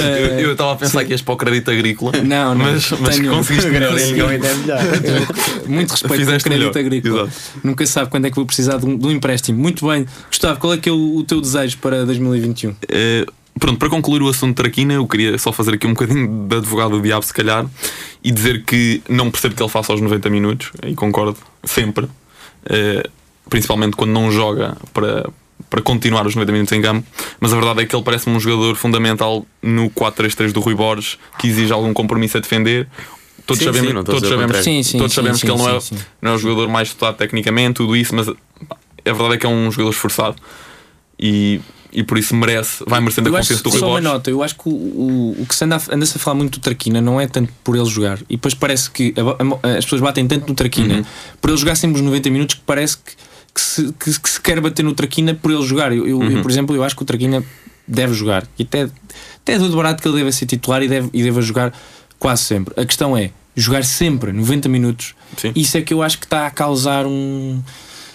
[0.01, 2.11] Eu- Eu estava a pensar que ias para o crédito agrícola.
[2.23, 3.97] Não, não, Mas, mas tenho- conseguiste melhor.
[3.97, 4.01] É.
[5.67, 6.77] Muito respeito pelo crédito melhor.
[6.77, 7.21] agrícola.
[7.23, 7.31] Exato.
[7.63, 9.59] Nunca sabe quando é que vou precisar de um, de um empréstimo.
[9.59, 10.05] Muito bem.
[10.29, 12.75] Gustavo, qual é que é o, o teu desejo para 2021?
[13.11, 13.25] Eh,
[13.59, 16.55] pronto, para concluir o assunto de Traquina, eu queria só fazer aqui um bocadinho de
[16.57, 17.65] advogado do diabo, se calhar,
[18.23, 22.07] e dizer que não percebo que ele faça aos 90 minutos, e concordo, sempre,
[22.65, 23.07] eh,
[23.49, 25.29] principalmente quando não joga para,
[25.69, 27.05] para continuar os 90 minutos em campo,
[27.39, 31.17] mas a verdade é que ele parece-me um jogador fundamental no 4-3-3 do Rui Borges,
[31.37, 32.87] que exige algum compromisso a defender.
[33.45, 34.57] Todos Sim, sabemos, sim, todos sabemos.
[34.57, 36.03] Sim, sim, todos sabemos sim, que ele não é, sim, sim.
[36.21, 38.33] não é o jogador mais dotado tecnicamente, tudo isso, mas a
[39.03, 40.35] verdade é que é um jogador esforçado
[41.19, 41.59] e,
[41.93, 44.11] e por isso merece, vai merecendo a Eu acho confiança do Rui só uma Borges.
[44.11, 46.59] nota, eu acho que o, o, o que se anda a, anda-se a falar muito
[46.59, 49.83] do Traquina não é tanto por ele jogar, e depois parece que a- a- as
[49.85, 51.05] pessoas batem tanto no Traquina Uhum.
[51.41, 53.11] por ele jogar sempre os 90 minutos que parece que,
[53.53, 55.91] que, se, que, que se quer bater no Traquina por ele jogar.
[55.91, 56.29] Eu, eu- Uhum.
[56.31, 57.43] eu, por exemplo, eu acho que o Traquina
[57.87, 61.09] deve jogar, e até, até é tudo barato que ele deve ser titular e deve,
[61.13, 61.73] e deve jogar
[62.17, 62.73] quase sempre.
[62.79, 65.51] A questão é jogar sempre 90 minutos, Sim.
[65.55, 67.61] isso é que eu acho que está a causar um.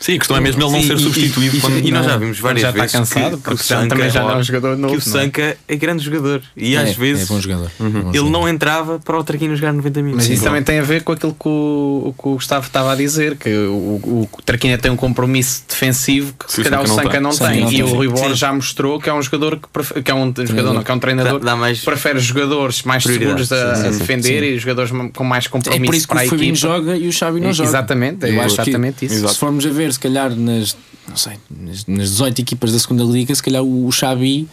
[0.07, 1.79] Sim, a questão é mesmo ele não Sim, ser e- substituído e- quando.
[1.79, 3.95] E nós já vimos várias já está vezes cansado, que, porque que já- o Sanca,
[3.97, 5.23] também já não é um jogador novo, que o não é?
[5.25, 7.67] Sanca é grande jogador e é, às vezes é bom jogador.
[7.67, 8.31] é bom ele jogador.
[8.31, 10.29] não entrava para o Traquino jogar 90 minutos.
[10.29, 12.95] Mas isso também tem a ver com aquilo que o, que o Gustavo estava a
[12.95, 14.01] dizer, que o,
[14.33, 17.61] o Traquina tem um compromisso defensivo que se o calhar o Sanca não Sanca tem.
[17.63, 17.83] não e tem.
[17.83, 18.35] o Rui Borges Sim.
[18.37, 20.95] já mostrou que é um jogador que, prefe- que é um jogador, não, que é
[20.95, 23.45] um treinador Dá- dá mais- que prefere jogadores mais Prioridade.
[23.47, 26.29] seguros a, defender e jogadores com mais É compromisso por isso que para a o
[26.29, 26.69] Fabinho equipa.
[26.69, 27.69] joga e o Xavi não joga.
[27.69, 29.29] Exatamente, é Eu acho que exatamente isso.
[29.29, 30.77] Se formos a ver, se calhar nas,
[31.09, 34.49] não sei, nas, nas 18 equipas da segunda liga, se calhar o Xavi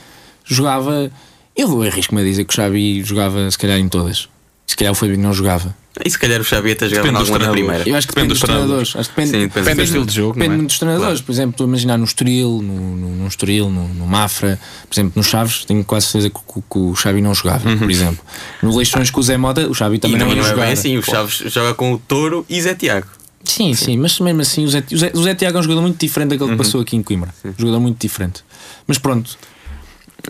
[0.45, 1.12] jogava.
[1.56, 4.27] Eu vou arrisco-me a dizer que o Xavi jogava se calhar em todas.
[4.65, 5.75] Se calhar o Fabinho não jogava.
[6.03, 7.62] E se calhar o Xavi até jogava Depende na treinadores.
[7.65, 7.89] primeira.
[7.89, 8.95] Eu acho que depende, dos treinadores.
[8.95, 10.58] Acho que depende, Sim, depende Depende do estilo de jogo, Depende não é?
[10.58, 11.21] muito dos treinadores.
[11.21, 14.95] Por exemplo, estou a imaginar no Estoril, no, no, no Estoril, no, no Mafra, por
[14.95, 18.25] exemplo, no Chaves, tenho quase certeza que, que- que o Xavi não jogava, por exemplo.
[18.63, 20.63] No Leixões com o Zé Mota, o Xavi também E não, ia não é jogar.
[20.63, 20.97] bem assim.
[20.97, 23.06] O Chaves joga com o Touro e Zé Tiago.
[23.43, 25.82] Sim, sim, mas mesmo assim o Zé, o Zé, o Zé Tiago é um jogador
[25.82, 27.34] muito diferente daquele que passou aqui em Coimbra.
[27.43, 28.43] Um jogador muito diferente.
[28.88, 29.38] Mas pronto,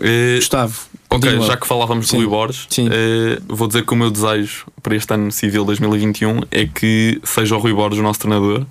[0.00, 0.74] Eh, Gustavo.
[1.08, 2.18] ok, já que falávamos Sim.
[2.18, 2.88] de Rui Borges, Sim.
[2.90, 7.54] eh, vou dizer que o meu desejo para este ano civil 2021 é que seja
[7.54, 8.66] o Rui Borges o nosso treinador,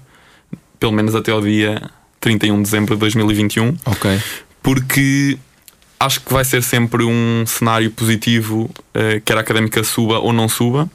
[0.78, 4.20] pelo menos até ao dia 31 de dezembro de 2021, Ok.
[4.62, 5.38] porque
[5.98, 10.50] acho que vai ser sempre um cenário positivo, eh, quer a académica suba ou não
[10.50, 10.90] suba.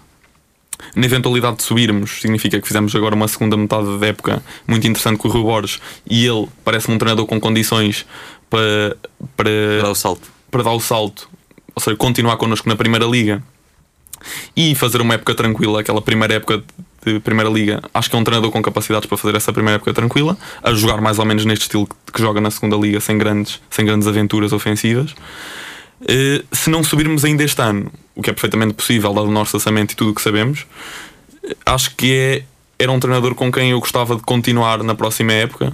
[0.95, 5.19] Na eventualidade de subirmos, significa que fizemos agora uma segunda metade da época muito interessante
[5.19, 8.07] com o Rui Borges e ele parece-me um treinador com condições
[8.49, 8.97] para,
[9.37, 9.51] para,
[9.83, 10.29] Dá o salto.
[10.51, 11.29] para dar o salto,
[11.75, 13.43] ou seja, continuar connosco na Primeira Liga
[14.57, 16.62] e fazer uma época tranquila, aquela primeira época
[17.05, 19.95] de Primeira Liga, acho que é um treinador com capacidades para fazer essa primeira época
[19.95, 23.17] tranquila, a jogar mais ou menos neste estilo que, que joga na Segunda Liga, sem
[23.17, 25.14] grandes, sem grandes aventuras ofensivas.
[26.06, 29.56] Eh, se não subirmos ainda este ano, o que é perfeitamente possível, dado o nosso
[29.56, 30.66] orçamento e tudo o que sabemos,
[31.42, 32.44] eh, acho que é,
[32.78, 35.72] era um treinador com quem eu gostava de continuar na próxima época.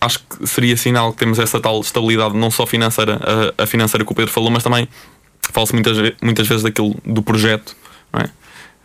[0.00, 3.20] Acho que seria sinal que temos essa tal estabilidade, não só financeira,
[3.58, 4.88] a, a financeira que o Pedro falou, mas também
[5.52, 7.76] fala-se muitas, muitas vezes daquilo do projeto,
[8.14, 8.30] é?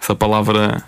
[0.01, 0.83] Essa palavra,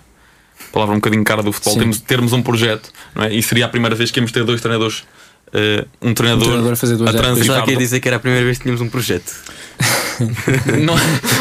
[0.72, 1.80] palavra um bocadinho cara do futebol, Sim.
[1.80, 3.34] temos, termos um projeto, é?
[3.34, 5.06] E seria a primeira vez que íamos ter dois treinadores,
[5.54, 7.26] eh, um treinador, treinador a fazer duas épocas.
[7.34, 9.32] transitar que ia do- dizer que era a primeira vez que tínhamos um projeto.
[10.84, 10.96] não,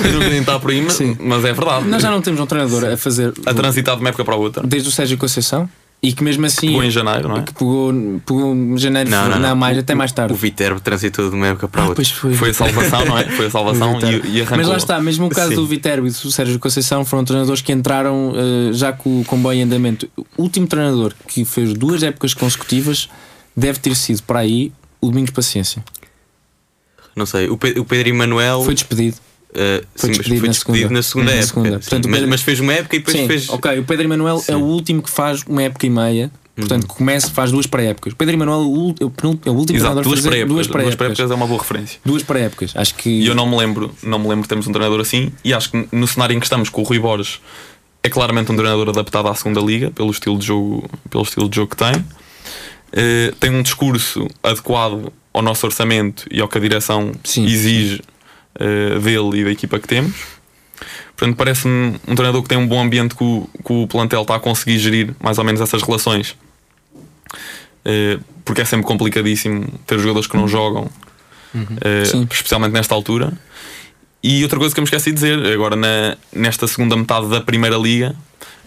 [0.09, 1.87] eu não entrar por aí, mas, mas é verdade.
[1.87, 4.38] Nós já não temos um treinador a fazer A transitar de uma época para a
[4.38, 4.62] outra.
[4.66, 5.69] desde o Sérgio Conceição
[6.03, 7.42] e que mesmo assim Pegou em janeiro, não é?
[7.42, 7.90] que pegou,
[8.27, 10.33] pegou em janeiro, não, mais, até mais tarde.
[10.35, 12.05] O Viterbo transitou de uma época para a Ah, outra.
[12.05, 12.35] foi.
[12.35, 13.25] Foi a salvação, não é?
[13.25, 14.59] Foi a salvação O e, e arrancou.
[14.59, 15.57] Mas lá está, mesmo o caso Sim.
[15.57, 19.59] do Viterbo e do Sérgio Conceição foram treinadores que entraram eh, já com o comboio
[19.59, 20.07] em andamento.
[20.37, 23.09] O último treinador que fez duas épocas consecutivas
[23.57, 25.83] deve ter sido para aí o Domingos Paciência.
[27.14, 29.16] Não sei, o, Pe- o Pedro Emanuel Foi despedido.
[29.51, 30.95] uh, foi sim, despedido foi na despedido segunda.
[30.95, 31.47] na segunda Na época.
[31.47, 31.79] segunda.
[31.79, 33.49] Portanto, o mas, Pedro- mas fez uma época e depois Sim, fez.
[33.49, 33.79] ok.
[33.79, 36.31] O Pedro Emanuel é o último que faz uma época e meia.
[36.55, 38.14] Portanto, começa, faz duas pré-épocas.
[38.14, 39.12] Pedro Emanuel é o último
[39.47, 40.55] Exato, treinador duas fazer pré-épocas.
[40.55, 41.31] duas Duas pré-épocas.
[41.31, 42.01] é uma boa referência.
[42.05, 42.73] Duas pré-épocas.
[42.75, 43.11] Acho que.
[43.11, 45.31] E eu não me lembro, não me lembro de termos um treinador assim.
[45.45, 47.40] E acho que no cenário em que estamos com o Rui Borges
[48.03, 51.57] é claramente um treinador adaptado à segunda liga, pelo estilo de jogo, pelo estilo de
[51.57, 51.92] jogo que tem.
[52.92, 57.44] Eh, tem um discurso adequado ao nosso orçamento e ao que a direção Sim.
[57.44, 58.03] exige
[58.59, 60.14] eh, dele e da equipa que temos.
[61.16, 64.37] Portanto, parece-me um treinador que tem um bom ambiente que o, que o plantel está
[64.37, 66.37] a conseguir gerir mais ou menos essas relações.
[67.85, 70.88] Eh, porque é sempre complicadíssimo ter jogadores que não jogam,
[72.05, 72.29] Sim.
[72.31, 73.33] especialmente nesta altura.
[74.22, 77.40] E outra coisa que eu me esqueci de dizer, agora na, nesta segunda metade da
[77.40, 78.14] Primeira Liga,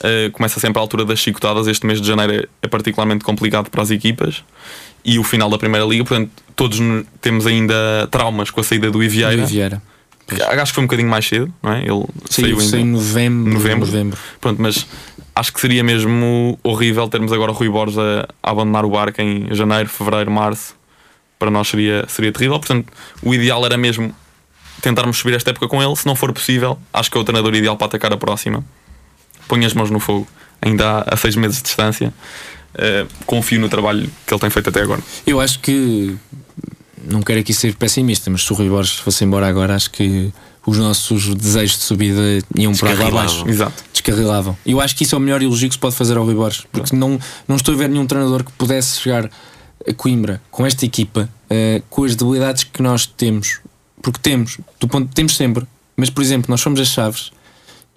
[0.04, 1.68] eh, começa sempre a altura das chicotadas.
[1.68, 4.44] Este mês de janeiro é, particularmente complicado para as equipas.
[5.04, 6.80] E o final da Primeira Liga, portanto, todos
[7.22, 9.44] temos ainda traumas com a saída do Ivieira.
[10.62, 11.80] Acho que foi um bocadinho mais cedo, não é?
[11.80, 13.54] Ele Saiu, saiu em novembro.
[13.54, 13.88] novembro.
[13.88, 14.18] novembro.
[14.40, 14.86] Pronto, mas
[15.36, 19.22] acho que seria mesmo horrível termos agora o Rui Borges a, a abandonar o barco
[19.22, 20.76] em janeiro, fevereiro, março.
[21.40, 22.60] Para nós seria, seria terrível.
[22.60, 22.92] Portanto,
[23.24, 24.14] o ideal era mesmo
[24.82, 25.96] tentarmos subir esta época com ele.
[25.96, 28.64] Se não for possível, acho que é o treinador ideal para atacar a próxima.
[29.50, 30.26] Ponha as mãos no fogo,
[30.62, 32.14] ainda há, seis meses de distância.
[32.76, 35.02] Eh, confio no trabalho que ele tem feito até agora.
[35.28, 36.16] Eu acho que
[37.04, 40.32] não quero aqui ser pessimista, mas se o Rui Borges fosse embora agora, acho que
[40.66, 42.22] os nossos desejos de subida
[42.56, 43.44] iam para lá abaixo.
[43.46, 43.50] Descarrilavam.
[43.50, 43.84] Exato.
[43.92, 44.58] Descarrilavam.
[44.66, 46.66] Eu acho que isso é o melhor elogio que se pode fazer ao Rui Borges,
[46.72, 49.30] porque não, não estou a ver nenhum treinador que pudesse chegar
[49.88, 53.60] a Coimbra com esta equipa, eh, com as debilidades que nós temos,
[54.02, 57.32] porque temos, do ponto, temos sempre, mas por exemplo, nós somos as chaves.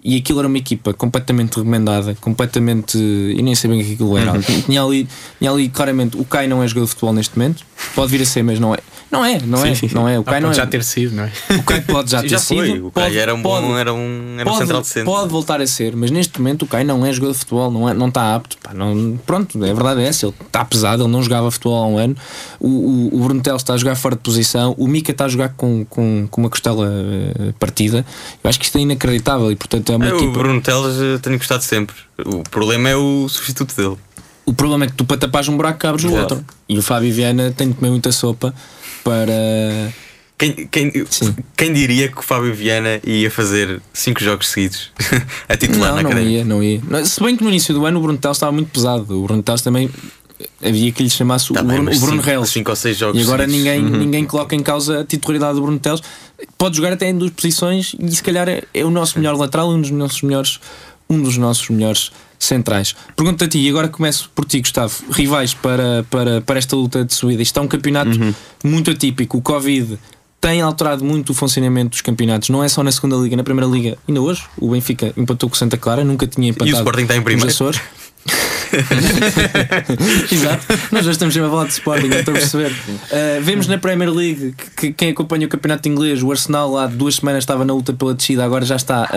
[0.03, 2.97] E aquilo era uma equipa completamente remendada, completamente.
[2.97, 4.37] E nem sei bem o que aquilo era.
[4.39, 5.07] Tinha, ali,
[5.39, 6.17] tinha ali claramente.
[6.17, 7.63] O Kai não é jogador de futebol neste momento.
[7.95, 8.79] Pode vir a ser, mas não é.
[9.11, 9.75] Não é, não Sim, é.
[9.75, 9.89] sim.
[9.93, 10.17] Não é.
[10.17, 10.63] O Ah, Kai não pode é.
[10.63, 11.31] já ter sido, não é?
[11.55, 12.71] O Kai pode já Sim, ter já foi.
[12.71, 12.87] sido.
[12.87, 15.11] O Kai pode- era um pode- bom, era um, era um pode, central de centro.
[15.11, 17.87] pode voltar a ser, mas neste momento o Kai não é jogador de futebol, não,
[17.87, 18.57] é, não está apto.
[18.57, 20.25] pá, não, pronto, a verdade é essa.
[20.25, 22.15] Ele está pesado, ele não jogava futebol há um ano.
[22.59, 25.29] O, o, o Bruno Teles está a jogar fora de posição, o Mika está a
[25.29, 28.03] jogar com, com, com uma costela eh, partida.
[28.43, 30.33] Eu acho que isto é inacreditável e, portanto, é uma É, o equipa.
[30.33, 31.95] Bruno Teles eh, tenho gostado sempre.
[32.25, 33.97] O problema é o substituto dele.
[34.45, 36.43] O problema é que tu para tapares um buraco abres o outro.
[36.67, 38.53] E o Fábio Viana tem de comer muita sopa
[39.03, 39.33] para.
[40.37, 41.33] Quem, quem, Sim.
[41.55, 44.91] quem diria que o Fábio Viana ia fazer 5 jogos seguidos
[45.47, 46.37] a titular Não, na não academia?
[46.39, 46.81] ia, não ia.
[47.05, 49.17] Se bem que no início do ano o Bruno Teles estava muito pesado.
[49.17, 49.89] O Bruno Teles também
[50.61, 52.49] havia que lhe chamasse o Tá bem, Bruno, o Bruno cinco- Reles.
[52.49, 55.79] cinco ou seis jogos E agora ninguém, ninguém coloca em causa a titularidade do Bruno
[55.79, 56.01] Teles.
[56.57, 59.69] Pode jogar até em duas posições e se calhar é, é o nosso melhor lateral,
[59.71, 60.59] um dos nossos melhores,
[61.09, 62.93] um dos nossos melhores centrais.
[63.15, 64.93] Pergunto a ti, e agora começo por ti, Gustavo.
[65.11, 67.41] Rivais para, para, para esta luta de subida.
[67.41, 68.11] Isto é um campeonato
[68.63, 69.37] muito atípico.
[69.37, 69.97] O Covid
[70.41, 72.49] tem alterado muito o funcionamento dos campeonatos.
[72.49, 73.97] Não é só na segunda liga, na primeira liga.
[74.05, 76.75] Ainda hoje, o Benfica empatou com o Santa Clara, nunca tinha empatado.
[76.75, 77.49] Sporting está em os primeiro.
[77.49, 77.79] Açores.
[80.31, 82.71] Exato, nós já estamos sempre a falar de Sporting, não estou a perceber.
[82.71, 86.87] Uh, vemos na Premier League que, que quem acompanha o campeonato inglês, o Arsenal há
[86.87, 89.09] duas semanas estava na luta pela descida, agora já está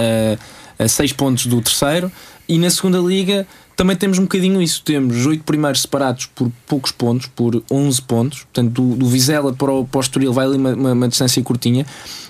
[0.79, 2.11] a, a 6 pontos do terceiro.
[2.49, 4.83] E na segunda liga também temos um bocadinho isso.
[4.83, 8.39] Temos oito primeiros separados por poucos pontos, por 11 pontos.
[8.45, 11.43] Portanto, do, do Vizela para o, para o Estoril vai ali uma, uma, uma distância
[11.43, 11.85] curtinha.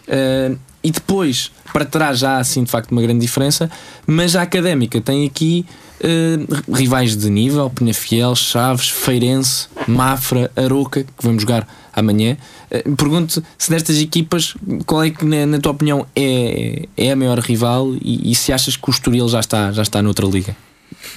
[0.09, 3.71] Uh, e depois, para trás, já há assim de facto uma grande diferença.
[4.07, 5.65] Mas a académica tem aqui
[6.01, 12.37] uh, rivais de nível: Penafiel, Chaves, Feirense, Mafra, Aroca, que vamos jogar amanhã.
[12.71, 14.55] Uh, Pergunto se destas equipas,
[14.87, 18.53] qual é que, na, na tua opinião, é, é a maior rival e, e se
[18.53, 20.57] achas que o Estoril já está, já está noutra liga?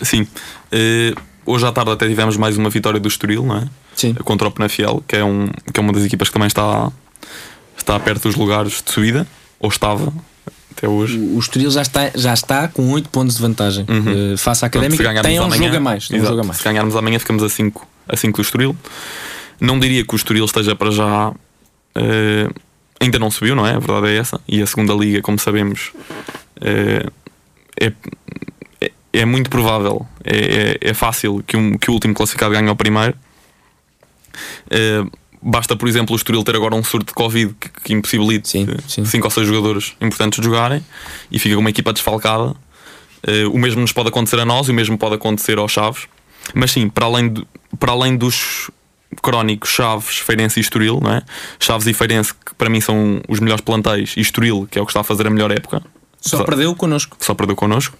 [0.01, 0.27] Sim.
[0.71, 1.13] Eh,
[1.45, 3.67] hoje à tarde até tivemos mais uma vitória do Estoril, não é?
[3.95, 4.13] Sim.
[4.13, 6.91] Contra o Penafiel, que é, um, que é uma das equipas que também está,
[7.77, 9.27] está perto dos lugares de subida,
[9.59, 10.13] ou estava
[10.79, 11.17] até hoje.
[11.19, 13.85] O o Estoril já está, já está com 8 pontos de vantagem.
[13.87, 14.33] Uhum.
[14.33, 16.07] Eh, face à Académica, tem um amanhã- jogo a mais.
[16.07, 16.57] Tem um jogo a mais.
[16.57, 18.75] Se ganharmos amanhã, ficamos a 5 a do Estoril.
[19.59, 21.31] Não diria que o Estoril esteja para já.
[21.95, 22.47] eh,
[22.99, 23.73] ainda não subiu, não é?
[23.75, 24.39] A verdade é essa.
[24.47, 25.91] E a segunda liga, como sabemos,
[26.61, 27.05] eh,
[27.79, 27.91] é,
[28.81, 32.67] é, é muito provável, é, é, é fácil que, um, que o último classificado ganhe
[32.69, 33.15] ao primeiro.
[34.69, 35.03] Eh,
[35.41, 38.67] basta, por exemplo, o Estoril ter agora um surto de Covid que, que impossibilite Sim,
[38.87, 39.05] sim.
[39.05, 40.83] 5 ou 6 jogadores importantes de jogarem
[41.31, 42.55] e fica com uma equipa desfalcada.
[43.23, 46.07] Eh, o mesmo nos pode acontecer a nós e o mesmo pode acontecer aos Chaves.
[46.53, 47.45] Mas sim, para além, de-
[47.79, 48.69] para além dos
[49.21, 51.21] crónicos Chaves, Feirense e Estoril, não é?
[51.59, 54.85] Chaves e Feirense, que para mim são os melhores plantéis, e Estoril, que é o
[54.85, 55.81] que está a fazer a melhor época,
[56.21, 57.17] Só Só- perdeu connosco.
[57.19, 57.97] só perdeu connosco.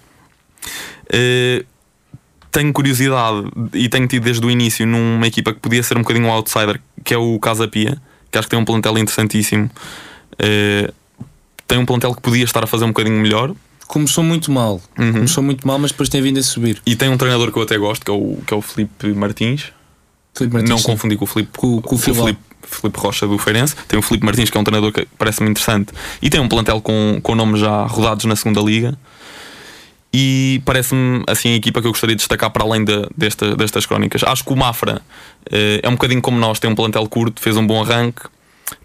[1.12, 1.64] Eh,
[2.50, 6.26] tenho curiosidade e tenho tido desde o início numa equipa que podia ser um bocadinho
[6.26, 7.96] um outsider, que é o Casa Pia,
[8.30, 9.70] que acho que tem um plantel interessantíssimo.
[10.38, 10.90] Eh,
[11.66, 13.54] tem um plantel que podia estar a fazer um bocadinho melhor
[13.90, 14.80] Começou muito mal.
[14.96, 15.12] Uhum.
[15.14, 16.80] Começou muito mal, mas depois tem vindo a subir.
[16.86, 19.08] e tem um treinador que eu até gosto, que é o, que é o Felipe
[19.08, 19.72] Martins.
[20.32, 20.84] Filipe Martins, Não sim.
[20.84, 21.98] confundir com o Felipe, Com- com o.
[21.98, 23.74] Felipe, Felipe Rocha do Feirense.
[23.88, 25.92] Tem o Felipe Martins, que é um treinador que parece-me interessante.
[26.22, 28.96] E tem um plantel com, com nomes já rodados na segunda liga.
[30.12, 33.86] E parece-me assim a equipa que eu gostaria de destacar para além de- desta- destas
[33.86, 34.24] crónicas.
[34.24, 35.00] Acho que o Mafra
[35.50, 38.22] eh, é um bocadinho como nós, tem um plantel curto, fez um bom arranque.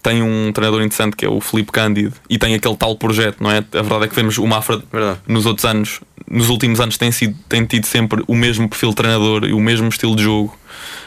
[0.01, 3.51] Tem um treinador interessante que é o Felipe Cândido e tem aquele tal projeto, não
[3.51, 3.57] é?
[3.57, 5.19] A verdade é que vemos o Mafra Verdade.
[5.27, 8.95] nos outros anos, nos últimos anos, tem, sido, tem tido sempre o mesmo perfil de
[8.95, 10.57] treinador e o mesmo estilo de jogo.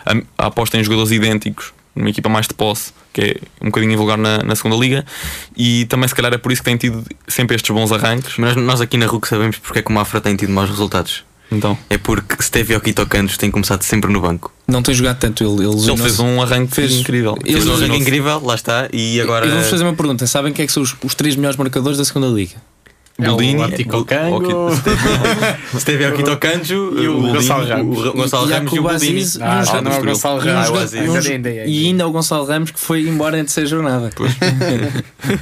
[0.07, 3.93] A, a aposta em jogadores idênticos, uma equipa mais de posse, que é um bocadinho
[3.93, 5.05] invulgar na, na segunda liga.
[5.57, 8.37] E também, se calhar, é por isso que tem tido sempre estes bons arranques.
[8.39, 11.25] Mas nós aqui na RUC sabemos porque é que o Mafra tem tido maus resultados.
[11.51, 14.53] Então, É porque Stevie Okito Cantos tem começado sempre no banco.
[14.67, 15.67] Não tem jogado tanto ele.
[15.67, 17.37] Ele, ele fez um arranque Fez- incrível.
[17.43, 19.47] ele Fez um jogo incrível, lá está, e agora.
[19.47, 21.97] E vamos fazer uma pergunta: sabem quem é que são os, os três melhores marcadores
[21.97, 22.57] da segunda Liga?
[23.21, 24.71] É o Boldini, Antico Cango.
[25.77, 28.07] Stevie Okito Canjo e o, O Gonçalo Ramos.
[28.07, 30.39] o Gonçalo E Ramos e o e um Ah, não é o Gonçalo
[30.71, 31.27] o Aziz.
[31.67, 34.11] e Ainda- o Gonçalo Ramos que foi embora antes da jornada.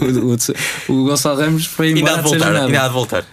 [0.00, 2.64] o, o- o Gonçalo Ramos foi embora antes da jornada.
[2.66, 3.24] ainda há de voltar.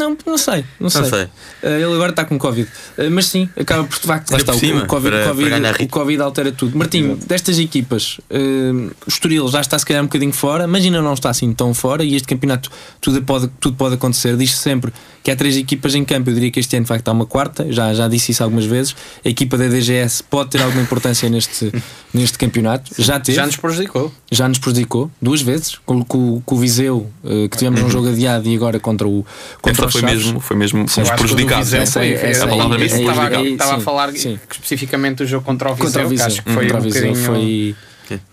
[0.00, 1.04] Não, não sei, não sei.
[1.04, 1.28] sei.
[1.62, 2.66] Eh, ele agora está com Covid.
[2.96, 4.52] Eh, mas sim, acaba por de facto, lá Ainda está.
[4.52, 5.88] por o- cima, o, COVID, para- o COVID, para o.
[5.88, 6.78] Covid altera tudo.
[6.78, 8.70] Martinho, destas equipas, eh,
[9.06, 11.74] o Estoril já está se calhar um bocadinho fora, mas ainda não está assim tão
[11.74, 12.02] fora.
[12.02, 14.36] E este campeonato tudo pode, tudo pode acontecer.
[14.36, 16.30] Diz-se sempre que há três equipas em campo.
[16.30, 18.96] Eu diria que este ano vai estar uma quarta, já, já disse isso algumas vezes.
[19.24, 21.70] A equipa da DGS pode ter alguma importância neste,
[22.14, 22.90] neste campeonato.
[22.98, 24.12] Já teve Já nos prejudicou.
[24.32, 27.10] já nos prejudicou duas vezes com, com- com o Viseu
[27.50, 29.24] que tivemos um jogo adiado e agora contra o
[29.60, 31.66] contra Essa foi mesmo, foi mesmo, fomos prejudicados.
[31.66, 32.96] Viseu Essa foi- é- essa a é- palavra é- mesmo.
[32.96, 34.38] é- Estava é- estava a falar sim.
[34.50, 37.02] especificamente do jogo contra o Viseu, contra o que Viseu, acho que foi um Viseu
[37.02, 37.76] bocadinho foi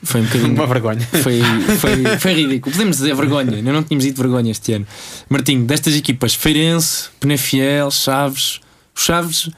[0.04, 1.08] foi um bocadinho uma vergonha.
[1.22, 1.40] foi,
[1.80, 2.72] foi, foi ridículo.
[2.74, 4.88] Podemos dizer vergonha, ainda não tínhamos dito vergonha este ano.
[5.30, 8.60] Martinho, destas equipas, Feirense, Penafiel, Chaves,
[8.96, 9.50] os Chaves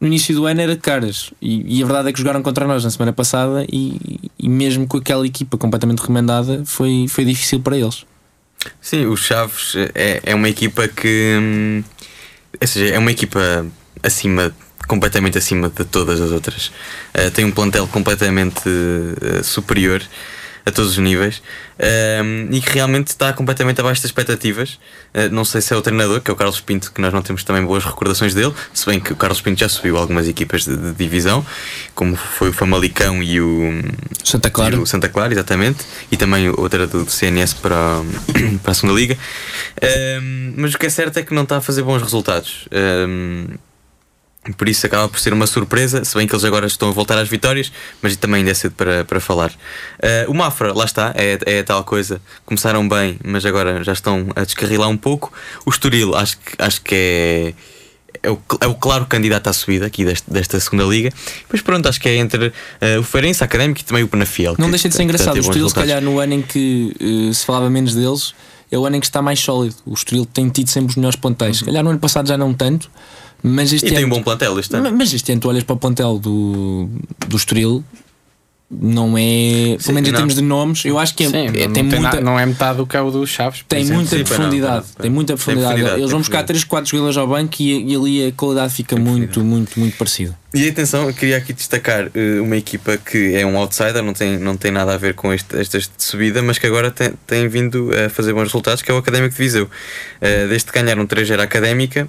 [0.00, 2.66] no início do ano era de caras e, e a verdade é que jogaram contra
[2.66, 7.60] nós na semana passada e, e mesmo com aquela equipa completamente remendada foi, foi difícil
[7.60, 8.04] para eles.
[8.80, 11.36] Sim, o Chaves é, é uma equipa que.
[11.40, 11.84] hum,
[12.60, 13.66] Ou seja, é uma equipa
[14.02, 14.54] acima,
[14.86, 16.72] completamente acima de todas as outras.
[17.14, 20.02] Eh, tem um plantel completamente eh, superior
[20.66, 21.40] a todos os níveis
[22.24, 24.80] hum, e que realmente está completamente abaixo das expectativas.
[25.14, 27.22] Eh, não sei se é o treinador, que é o Carlos Pinto, que nós não
[27.22, 30.64] temos também boas recordações dele, se bem que o Carlos Pinto já subiu algumas equipas
[30.64, 31.46] de, de divisão,
[31.94, 33.80] como foi o Famalicão e o.
[34.24, 34.80] Santa Clara.
[34.80, 35.84] o Santa Clara, exatamente.
[36.10, 38.02] E também outra do, do CNS para,
[38.62, 39.16] para a segunda Liga.
[39.80, 42.68] Ahm, mas o que é certo é que não está a fazer bons resultados.
[42.72, 43.54] Ahm,
[44.54, 47.18] por isso acaba por ser uma surpresa, se bem que eles agora estão a voltar
[47.18, 49.52] às vitórias, mas também ainda é cedo para, para falar.
[50.02, 52.20] Ah, o Mafra, lá está, é, é a tal coisa.
[52.44, 55.32] Começaram bem, mas agora já estão a descarrilar um pouco.
[55.64, 57.54] O Estoril, acho que, acho que é.
[58.22, 61.12] É o, é o claro candidato à subida aqui deste- desta segunda liga.
[61.48, 64.54] Pois pronto, acho que é entre ah, o Feirense, Académico e também o Penafiel.
[64.58, 65.36] Não que- deixa de ser engraçado.
[65.36, 68.34] O Estoril, se calhar, no ano em que eh, se falava menos deles,
[68.72, 69.76] é o ano em que está mais sólido.
[69.84, 71.58] O Estoril tem tido sempre os melhores plantéis.
[71.58, 72.90] Se calhar no ano passado já não tanto,
[73.42, 74.06] mas este E tem ano.
[74.06, 74.90] um bom plantel este ano.
[74.90, 76.88] Ma- Mas este ano tu olhas para o plantel do,
[77.28, 77.84] do Estoril,
[78.68, 79.20] não é.
[79.22, 80.18] Sim, Pelo menos em não.
[80.18, 82.16] termos de nomes, eu acho que é, Sim, é- não, tem não tem muita.
[82.16, 83.64] na- não é metade do que é o do Chaves.
[83.68, 85.36] Tem muita Sim, não, profundidade, não, tem muita não.
[85.38, 85.62] Tem profundidade.
[85.74, 86.46] profundidade, Eles tem vão buscar profundidade.
[86.46, 90.36] 3, 4 jogadores ao banco e, e ali a qualidade fica muito, muito, muito parecida.
[90.52, 94.36] E atenção, eu queria aqui destacar eh, uma equipa que é um outsider, não tem,
[94.36, 97.90] não tem nada a ver com este, esta subida, mas que agora tem, tem vindo
[97.94, 99.70] a fazer bons resultados, que é o Académico de Viseu.
[100.20, 102.08] Eh, desde que ganharam 3 era Académica,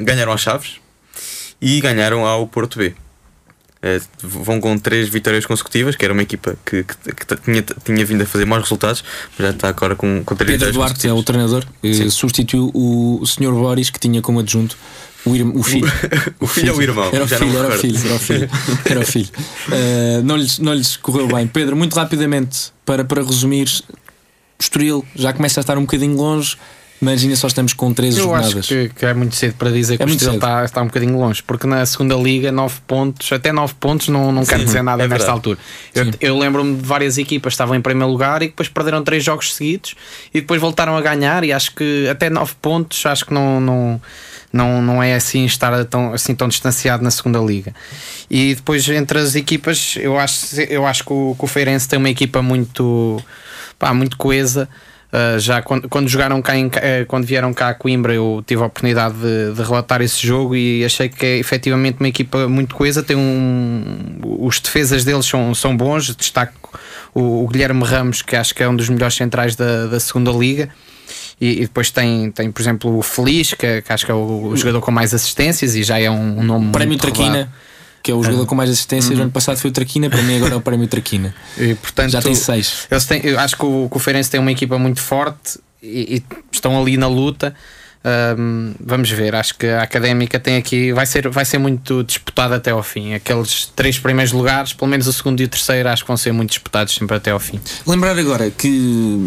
[0.00, 0.76] ganharam às Chaves
[1.60, 2.94] e ganharam ao Porto B.
[3.82, 8.04] Eh, vão com três vitórias consecutivas, que era uma equipa que, que- que tinha, tinha
[8.06, 9.04] vindo a fazer maus resultados,
[9.38, 12.08] mas já está agora com, com três Pedro Duarte é o treinador, eh, Sim.
[12.10, 13.52] substituiu o, o Sr.
[13.52, 14.76] Boris que tinha como adjunto
[15.26, 15.86] o, ir- o filho.
[16.40, 17.10] O filho ou o irmão?
[17.12, 18.50] Era o não filho, me era o filho, era o filho.
[18.90, 19.28] Era o filho.
[19.70, 21.46] Eh, não, lhes, não lhes correu bem.
[21.46, 26.56] Pedro, muito rapidamente, para, para resumir, o Estoril já começa a estar um bocadinho longe,
[27.04, 28.56] mas ainda só estamos com 13 Eu jornadas.
[28.56, 30.82] acho que, que é muito cedo para dizer que É o muito Estoril está, está
[30.82, 34.58] um bocadinho longe, porque na segunda liga, 9 pontos, até 9 pontos não, não quer
[34.58, 35.58] dizer nada é nesta altura.
[35.94, 39.04] Eu, eu lembro-me de várias equipas que estavam em primeiro lugar e que depois perderam
[39.04, 39.94] 3 jogos seguidos
[40.32, 41.44] e depois voltaram a ganhar.
[41.44, 43.60] E acho que até 9 pontos, acho que não.
[43.60, 44.00] não
[44.54, 47.74] não, não é assim estar tão, assim tão distanciado na segunda liga.
[48.30, 51.98] E depois entre as equipas, eu acho, eu acho que o, que o Feirense tem
[51.98, 53.20] uma equipa muito,
[53.76, 54.68] pá, muito coesa.
[55.14, 58.62] Uh, já quando, quando jogaram cá em, eh, quando vieram cá a Coimbra eu tive
[58.62, 62.74] a oportunidade de, de relatar esse jogo e achei que é efetivamente uma equipa muito
[62.74, 66.76] coesa tem um os defesas deles são, são bons destaco
[67.14, 70.32] o, o Guilherme Ramos que acho que é um dos melhores centrais da, da segunda
[70.32, 70.68] liga
[71.40, 74.48] e, e depois tem, tem por exemplo o Feliz que, que acho que é o,
[74.48, 77.52] o jogador com mais assistências e já é um, um nome Prémio Traquina.
[78.04, 79.18] Que é o jogador com mais assistências.
[79.18, 81.34] O ano passado foi o Traquina, para mim agora é o Prémio Traquina.
[81.56, 82.86] E, portanto, Já tem seis.
[82.90, 86.16] Eles têm, eu acho que o, que o Feirense tem uma equipa muito forte e,
[86.16, 87.54] e estão ali na luta.
[88.04, 92.56] Ahm, vamos ver, acho que a académica tem aqui, vai ser, vai ser muito disputada
[92.56, 93.14] até ao fim.
[93.14, 96.32] Aqueles três primeiros lugares, pelo menos o segundo e o terceiro, acho que vão ser
[96.32, 97.58] muito disputados sempre até ao fim.
[97.86, 98.68] Lembrar agora que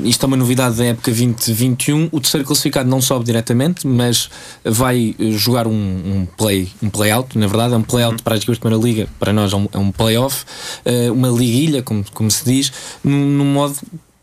[0.06, 2.10] isto é uma novidade da época 2021.
[2.12, 4.30] O terceiro classificado não sobe diretamente, mas
[4.63, 7.38] vai eh, jogar um, um play um play-out.
[7.38, 9.08] Na verdade, é um play-out para as equipas de primeira liga.
[9.20, 10.46] Para nós é um, é um play-off,
[10.86, 12.72] eh, uma liguilha, como, como se diz,
[13.04, 13.76] num, num modo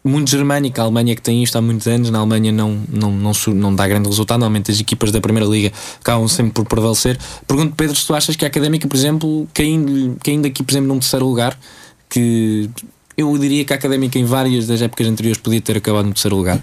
[0.04, 0.80] muito germânico.
[0.80, 3.88] A Alemanha que tem isto há muitos anos, na Alemanha não, não, não, não dá
[3.88, 4.40] grande resultado.
[4.40, 7.18] Normalmente as equipas da primeira liga acabam sempre por prevalecer.
[7.46, 10.88] Pergunto, Pedro, se tu achas que a académica, por exemplo, caindo, caindo aqui, por exemplo,
[10.88, 11.58] num terceiro lugar,
[12.08, 12.68] que
[13.16, 16.36] eu diria que a académica em várias das épocas anteriores podia ter acabado no terceiro
[16.36, 16.60] lugar.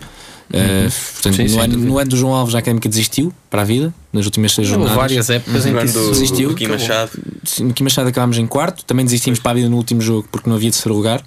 [0.52, 3.62] Uh, portanto, Sim, no, sem ano, no ano do João Alves, a académica desistiu para
[3.62, 5.02] a vida, nas últimas seis Houve jornadas.
[5.02, 6.68] várias épocas em No que do, desistiu, do Kim.
[6.68, 7.12] Machado,
[7.46, 10.58] Sim, Machado acabámos em quarto, também desistimos para a vida no último jogo porque não
[10.58, 11.24] havia terceiro lugar.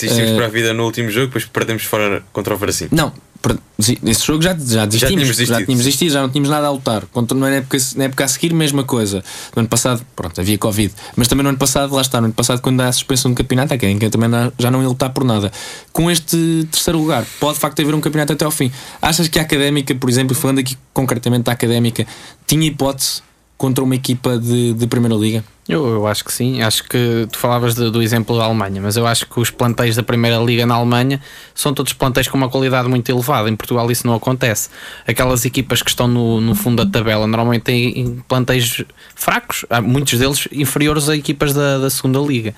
[0.00, 2.88] Desistimos Eh, para a vida no último jogo, depois perdemos fora contra o Varacim.
[2.90, 4.90] Não, per- desi- esse jogo já, já desistimos.
[5.00, 5.64] Já tínhamos desistido.
[5.64, 7.04] tínhamos desistido, já não tínhamos nada a lutar.
[7.12, 9.22] Contra, na, época, na época a seguir, mesma coisa.
[9.54, 10.92] No ano passado, pronto, havia Covid.
[11.16, 13.36] Mas também no ano passado, lá está, no ano passado, quando há a suspensão do
[13.36, 15.50] campeonato, há quem também já não ia lutar por nada.
[15.92, 18.70] Com este terceiro lugar, pode de facto haver um campeonato até ao fim.
[19.00, 22.06] Achas que a académica, por exemplo, falando aqui concretamente da académica,
[22.46, 23.22] tinha hipótese
[23.62, 25.44] contra uma equipa de, de Primeira Liga?
[25.68, 28.96] Eu, eu acho que sim, acho que tu falavas de- do exemplo da Alemanha, mas
[28.96, 31.20] eu acho que os plantéis da Primeira Liga na Alemanha
[31.54, 33.48] são todos plantéis com uma qualidade muito elevada.
[33.48, 34.68] Em Portugal isso não acontece.
[35.06, 38.82] Aquelas equipas que estão no, no fundo da tabela normalmente têm plantéis
[39.14, 42.52] fracos, há muitos deles inferiores a equipas da, da Segunda Liga.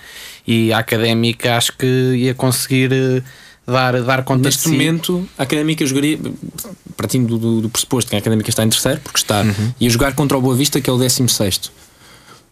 [0.46, 1.86] E a Académica acho que
[2.16, 3.22] ia conseguir eh,
[3.66, 4.72] dar, dar conta Neste de si.
[4.72, 6.18] momento, a académica jogaria,
[6.96, 9.44] partindo do, do, do pressuposto que a académica está em terceiro, porque está,
[9.80, 11.72] ia jogar contra o Boa Vista, que é o 16.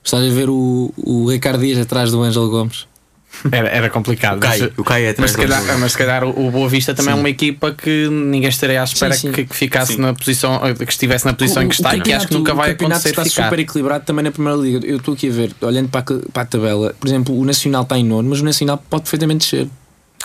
[0.05, 2.87] Estás a ver o, o Ricardo Dias atrás do Ângelo Gomes?
[3.51, 4.37] Era, era complicado.
[4.37, 6.49] O Caio, mas- o Caio é Mas atrás se, do calhar, mas se calhar o
[6.49, 9.33] o Boa Vista também é uma equipa que ninguém estaria à espera Sim, sim.
[9.33, 12.29] Que, que ficasse na posição, que estivesse na posição em que está e que acho
[12.29, 13.45] que nunca vai o acontecer está ficar.
[13.45, 14.87] super equilibrado também na Primeira Liga.
[14.87, 17.85] Eu estou aqui a ver, olhando para a, para a tabela, por exemplo, o Nacional
[17.85, 19.67] está em nono, mas o Nacional pode perfeitamente descer.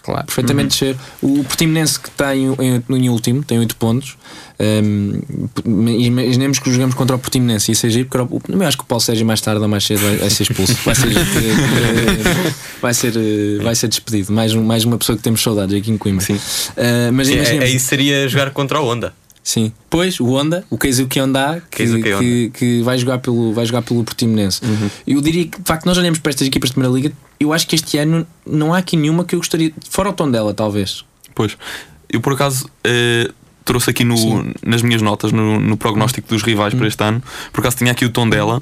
[0.08, 0.26] Claro.
[0.26, 0.96] Perfeitamente descer.
[1.22, 4.16] O Portimonense que está em, em, em último, tem 8 pontos.
[4.58, 5.20] Um,
[5.66, 8.84] imaginemos que jogamos contra o Portimonense e ser giro, porque era o- eu acho que
[8.84, 10.74] o Paulo Sérgio mais tarde ou mais cedo vai, vai ser expulso.
[10.86, 12.34] Vai ser, eh,
[12.82, 14.32] vai, ser, eh, vai ser despedido.
[14.32, 16.26] Mais, mais uma pessoa que temos saudades aqui em Coimbra.
[16.26, 16.36] Sim.
[16.36, 19.14] Uh, mas imaginemos- é, é isso seria jogar contra o Honda.
[19.44, 19.72] Sim.
[19.90, 22.20] Pois, o Honda, o Keizuki Honda, que, Keizuki Honda.
[22.24, 24.62] que, que vai, jogar pelo, vai jogar pelo Portimonense.
[25.06, 27.12] Eu diria que, de facto, nós olhamos para estas equipas de Primeira Liga.
[27.40, 29.72] Eu acho que este ano não há aqui nenhuma que eu gostaria.
[29.90, 31.06] Fora o tom dela, talvez.
[31.36, 31.58] Pois.
[32.10, 33.30] Eu por acaso eh,
[33.64, 34.54] trouxe aqui no, Sim.
[34.66, 37.22] nas minhas notas, no, no prognóstico dos rivais para este ano,
[37.52, 38.62] por acaso tinha aqui o tom dela,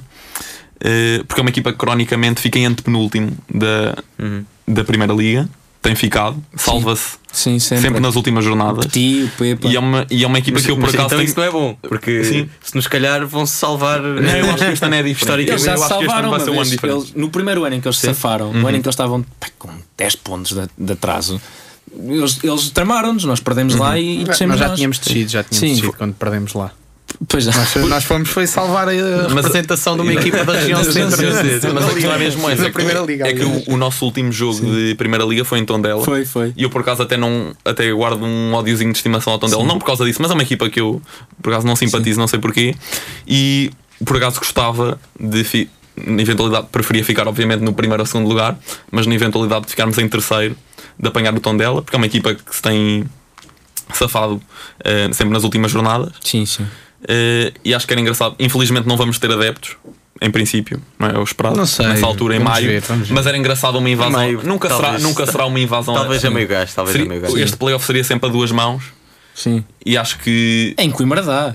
[0.80, 3.96] eh, porque é uma equipa que cronicamente fica em antepenúltimo da,
[4.66, 5.48] da Primeira Liga,
[5.86, 7.82] tem ficado, salva-se Sim, sempre.
[7.84, 8.00] sempre.
[8.00, 8.84] nas últimas jornadas.
[8.84, 9.68] O Tio, Pepa.
[9.68, 11.22] E é, uma, e é uma equipa Mas, que eu por acaso então tenho.
[11.28, 12.48] isso não é bom, porque Sim.
[12.62, 14.00] se nos calhar vão-se salvar.
[14.02, 15.48] Não, eu acho que este ano é diferente.
[15.50, 16.96] Eles Eu já acho se que este ano salvaram vai ser um ano.
[17.00, 19.22] Eles- no primeiro ano em que eles se safaram, no ano em que eles estavam
[19.38, 21.40] pá, com 10 pontos de, de atraso,
[22.08, 24.76] eles, eles tramaram-nos, nós perdemos lá e, e descemos Nós já nós.
[24.76, 25.74] tínhamos descido, já tínhamos Sim.
[25.74, 26.72] descido quando perdemos lá.
[27.28, 27.52] Pois já.
[27.88, 31.22] Nós fomos foi salvar a representação de uma equipa da região centro.
[31.74, 32.70] Mas a questão é mesmo essa.
[32.70, 33.22] Primeira que-.
[33.22, 36.02] É que o, o nosso último jogo de Primeira Liga foi em Tondela.
[36.04, 36.52] Foi, foi.
[36.56, 39.64] E eu por acaso até não até guardo um ódiozinho de estimação ao Tondela.
[39.64, 41.00] Não por causa disso, mas é uma equipa que eu
[41.42, 42.74] por acaso não simpatizo, não sei porquê.
[43.26, 43.70] E
[44.04, 45.44] por acaso gostava de.
[45.44, 48.58] Fi, na eventualidade, preferia ficar, obviamente, no primeiro ou segundo lugar,
[48.90, 50.54] mas na eventualidade de ficarmos em terceiro,
[50.98, 53.04] de apanhar o tom dela, porque é uma equipa que se tem
[53.94, 54.42] safado
[54.84, 56.12] eh, sempre nas últimas jornadas.
[56.22, 56.66] Sim, sim.
[57.08, 58.34] Eh, e acho que era engraçado.
[58.38, 59.76] Infelizmente não vamos ter adeptos,
[60.20, 61.56] em princípio, não é o esperado.
[61.56, 62.66] Não sei, Nessa altura, em vamos maio.
[62.66, 62.82] ver.
[63.10, 64.20] Mas era engraçado uma invasão.
[64.20, 65.94] Meio, nunca, será, talvez- nunca será uma invasão.
[65.94, 67.34] Talvez a meio gás, talvez a Seria- meio gás.
[67.34, 68.84] este playoff seria sempre a duas mãos.
[69.34, 69.62] Sim.
[69.84, 71.54] E acho que Em Coimbra dá.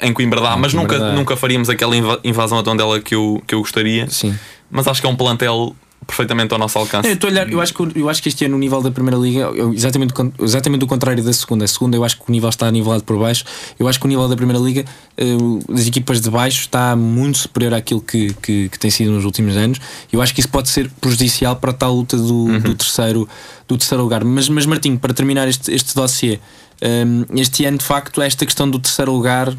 [0.00, 1.12] em Coimbra dá, mas Coimbra nunca, dá.
[1.14, 4.08] nunca faríamos aquela inva- invasão a Tondela que eu, que eu gostaria.
[4.08, 4.34] Sim.
[4.70, 5.76] Mas acho que é um plantel
[6.06, 7.08] perfeitamente ao nosso alcance.
[7.08, 9.50] Eu, olhar, eu, acho que, eu acho que este ano o nível da Primeira Liga
[9.54, 11.64] é exatamente, exatamente o contrário da segunda.
[11.64, 13.44] A segunda eu acho que o nível está nivelado por baixo.
[13.78, 14.84] Eu acho que o nível da Primeira Liga,
[15.16, 15.36] eh,
[15.68, 19.56] das equipas de baixo, está muito superior àquilo que, que, que tem sido nos últimos
[19.56, 19.78] anos.
[20.12, 23.28] Eu acho que isso pode ser prejudicial para a tal luta do, do terceiro,
[23.68, 24.24] do terceiro lugar.
[24.24, 26.40] Mas, mas Martinho, para terminar este, este dossiê,
[26.80, 27.04] eh,
[27.36, 29.54] este ano de facto, esta questão do terceiro lugar.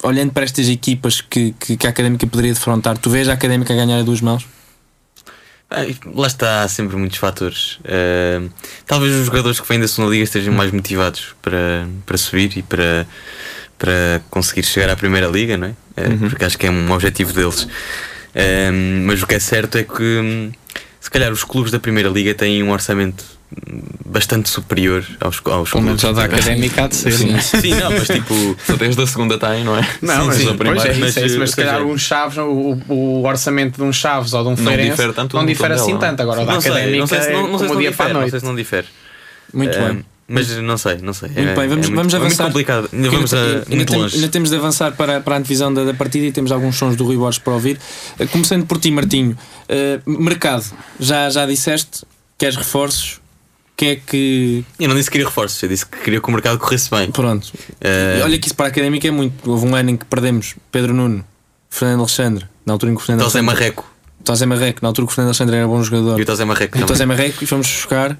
[0.00, 3.72] Olhando para estas equipas que, que, que a Académica poderia defrontar, tu vês a Académica
[3.72, 4.46] a ganhar a duas mãos?
[5.70, 5.82] Ah,
[6.14, 7.78] Lá está, há sempre muitos fatores.
[7.84, 8.46] Ah,
[8.86, 12.62] talvez os jogadores que vêm da segunda liga estejam mais motivados para, para subir e
[12.62, 13.06] para,
[13.78, 15.74] para conseguir chegar à primeira liga, não é?
[15.96, 17.68] Ah, Porque acho que é um objetivo deles.
[18.34, 18.70] Ah,
[19.04, 20.50] mas o que é certo é que
[21.00, 23.24] se calhar os clubes da primeira liga têm um orçamento
[24.04, 27.12] bastante superior aos, aos Pelo menos da académica há de ser.
[27.12, 27.30] Sim.
[27.32, 27.40] não é?
[27.42, 28.56] Sim, não, mas tipo.
[28.66, 29.88] Só desde a segunda tem, não é?
[30.02, 32.78] Não, mas, sim, pois primeiro, é, mas, é isso, mas se calhar um Chaves, o,
[32.88, 35.98] o orçamento de um Chaves ou de um Feirense difere tanto não difere assim não.
[35.98, 36.20] tanto.
[36.22, 37.74] Agora, o da Não sei, académica não sei se é não, não sei se como
[37.74, 38.86] não dia difere, não sei se não difere.
[39.54, 40.04] Muito Ah, bem.
[40.30, 41.28] Mas não sei, não sei.
[41.30, 42.44] Muito É- bem, vamos- é muito- vamos é muito avançar.
[42.44, 42.90] complicado.
[42.92, 45.84] Ainda vamos a, ainda muito tem- ainda temos de avançar para, para a antevisão da,
[45.84, 47.78] da partida e temos alguns sons do Rui Borges para ouvir.
[48.18, 49.38] Eh, Começando por ti, Martinho.
[49.70, 50.64] Eh, mercado,
[51.00, 52.04] já, já disseste?
[52.36, 53.20] Queres reforços?
[53.78, 54.64] O que é que.
[54.80, 57.12] Eu não disse que queria reforços, eu disse que queria que o mercado corresse bem.
[57.12, 57.52] Pronto.
[57.80, 59.48] Eh, Olha que isso para a académica é muito.
[59.48, 61.24] Houve um ano em que perdemos Pedro Nuno,
[61.70, 63.46] Fernando Alexandre, na altura em que o Fernando Alexandre.
[63.46, 63.88] Marreco.
[64.24, 66.18] Tosé Marreco, na altura que o Fernando Alexandre era bom jogador.
[66.18, 68.18] E o Tosé Marreco E o Marreco e fomos buscar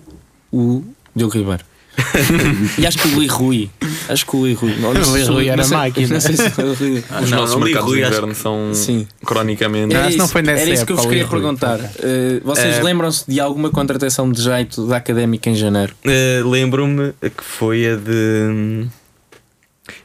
[0.53, 0.85] o
[1.17, 1.65] Diogo Ribeiro.
[2.79, 3.71] e acho que o Rui Rui.
[4.09, 4.75] Acho que o Rui Rui.
[4.85, 6.09] Olha, O Rui Rui era não sei- máquina.
[6.15, 7.05] Não sei se foi o Rui.
[7.11, 9.07] Ah, Os não, nossos não li mercados Rui, de acho- inverno são Sim.
[9.25, 9.95] cronicamente.
[9.95, 11.79] Não, Era se não isso, foi nessa era isso que eu vos queria perguntar.
[11.99, 15.95] Eh, vocês Eh, lembram-se de alguma contratação de jeito da académica em janeiro?
[16.05, 18.87] Eh, Lembro-me que foi a de.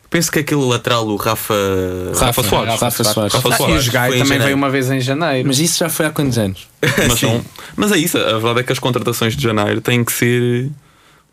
[0.09, 1.53] Penso que aquele lateral, o Rafa.
[2.15, 2.79] Rafa Soares.
[2.79, 3.33] Rafa Soares.
[3.33, 4.43] Rafa Ah, e o Soares, Jogai também janeiro.
[4.43, 5.47] veio uma vez em janeiro.
[5.47, 6.67] Mas isso já foi há quantos anos?
[7.07, 7.43] Mas, são-
[7.75, 10.69] mas é isso, a verdade é que as contratações de janeiro têm que ser.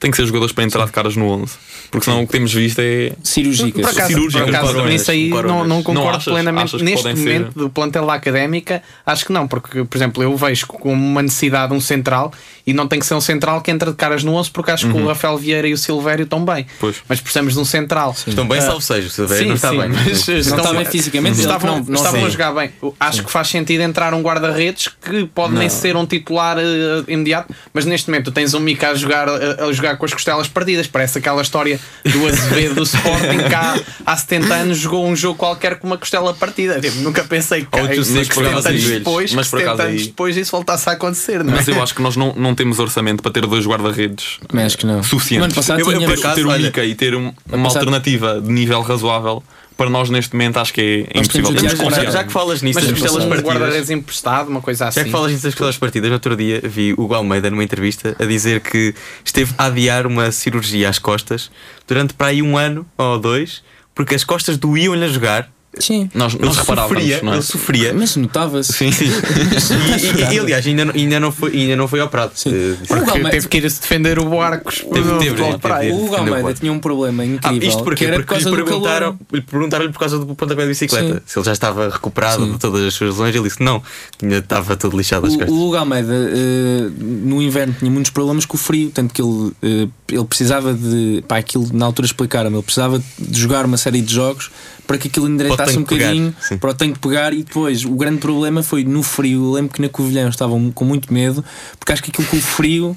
[0.00, 1.52] Têm que ser jogadores para entrar de caras no 11.
[1.90, 3.12] Porque senão o que temos visto é.
[3.22, 3.82] Cirúrgicas.
[3.82, 6.24] Por acaso, cirúrgicas, por acaso nisso aí não, não Não concordo achas?
[6.32, 6.64] plenamente.
[6.64, 7.22] Achas Neste podem ser?
[7.40, 11.20] momento do plantel da académica, acho que não, porque, por exemplo, eu vejo como uma
[11.22, 12.32] necessidade um central
[12.66, 14.88] e não tem que ser um central que entra de caras no 11, porque acho
[14.90, 16.66] que o Rafael Vieira e o Silvério estão bem.
[16.78, 16.96] Pois.
[17.06, 18.16] Mas precisamos de um central.
[18.26, 19.06] Estão bem, salvo seja.
[19.06, 19.88] O Silvério não está sim, bem.
[19.90, 22.70] mas estão- está bem fisicamente, estavam, não- não estavam a jogar bem.
[22.98, 26.62] Acho que faz sentido entrar um guarda-redes que pode nem ser um titular eh,
[27.08, 30.12] imediato, mas neste momento tu tens um Mica a jogar, a, a jogar com as
[30.12, 30.86] costelas partidas.
[30.86, 35.38] Parece aquela história do Azevedo do Sporting que há, há 70 anos jogou um jogo
[35.38, 36.80] qualquer com uma costela partida.
[36.80, 38.98] Tipo, nunca pensei que Ou que sei que por 70 acaso anos joelhos.
[38.98, 41.56] depois, Mas que por 70 acaso anos aí- depois isso voltasse a acontecer, não é?
[41.56, 44.38] Mas eu acho que nós não, não temos orçamento para ter dois guarda-redes
[44.86, 45.02] não.
[45.02, 45.38] suficientes.
[45.38, 48.40] No ano passado Eu- eu, acaso, ter olha, Mica e ter um- uma passado- alternativa
[48.40, 49.42] de nível razoável,
[49.80, 51.54] para nós neste momento acho que é, Nós impossível.
[51.54, 53.50] temos Temos Já, já que falas nisso Mas das costelas um partidas.
[53.54, 55.00] guarda-redes emprestado, uma coisa assim.
[55.00, 58.26] Já que falas nisso das costelas partidas, outro dia vi o Almeida numa entrevista a
[58.26, 61.50] dizer que esteve a adiar uma cirurgia às costas
[61.88, 63.62] durante para aí um ano ou dois,
[63.94, 65.50] porque as costas doíam-lhe a jogar.
[65.78, 66.10] Sim.
[66.14, 67.36] Nós, Ele nós reparávamos, sofria, não é?
[67.36, 67.94] ele sofria.
[67.94, 68.72] Mas notava-se.
[68.72, 69.04] Sim, sim.
[69.06, 72.32] E, e- e, aliás, ainda não, ainda não foi, ainda não foi operado.
[72.34, 72.50] Sim.
[72.52, 75.90] Eh, O Porque Almeida- teve que ir se defender o Barcos Teve- teve, teve, teve.
[75.92, 77.68] O Hugo Almeida tinha um problema Ah, incrível.
[77.68, 77.98] isto porquê?
[78.00, 80.68] que era Porque por causa lhe do perguntaram, lhe perguntaram-lhe por causa do pontapé de
[80.68, 81.14] bicicleta.
[81.14, 81.20] Sim.
[81.26, 82.52] Se ele já estava recuperado Sim.
[82.52, 83.82] de todas as suas lesões, ele disse que não,
[84.22, 85.54] ainda estava todo lixado as O, costas.
[85.54, 89.52] o Hugo Almeida eh, no inverno tinha muitos problemas com o frio, tanto que ele,
[89.62, 91.22] eh, ele precisava de.
[91.28, 94.50] Pá, aquilo na altura explicaram-me, ele precisava de jogar uma série de jogos
[94.86, 95.28] para que aquilo
[95.62, 96.58] endireitasse um bocadinho sim.
[96.58, 99.44] para o tanque pegar e depois o grande problema foi no frio.
[99.44, 101.44] Eu lembro que na Covilhã estavam com muito medo,
[101.78, 102.96] porque acho que aquilo com o frio.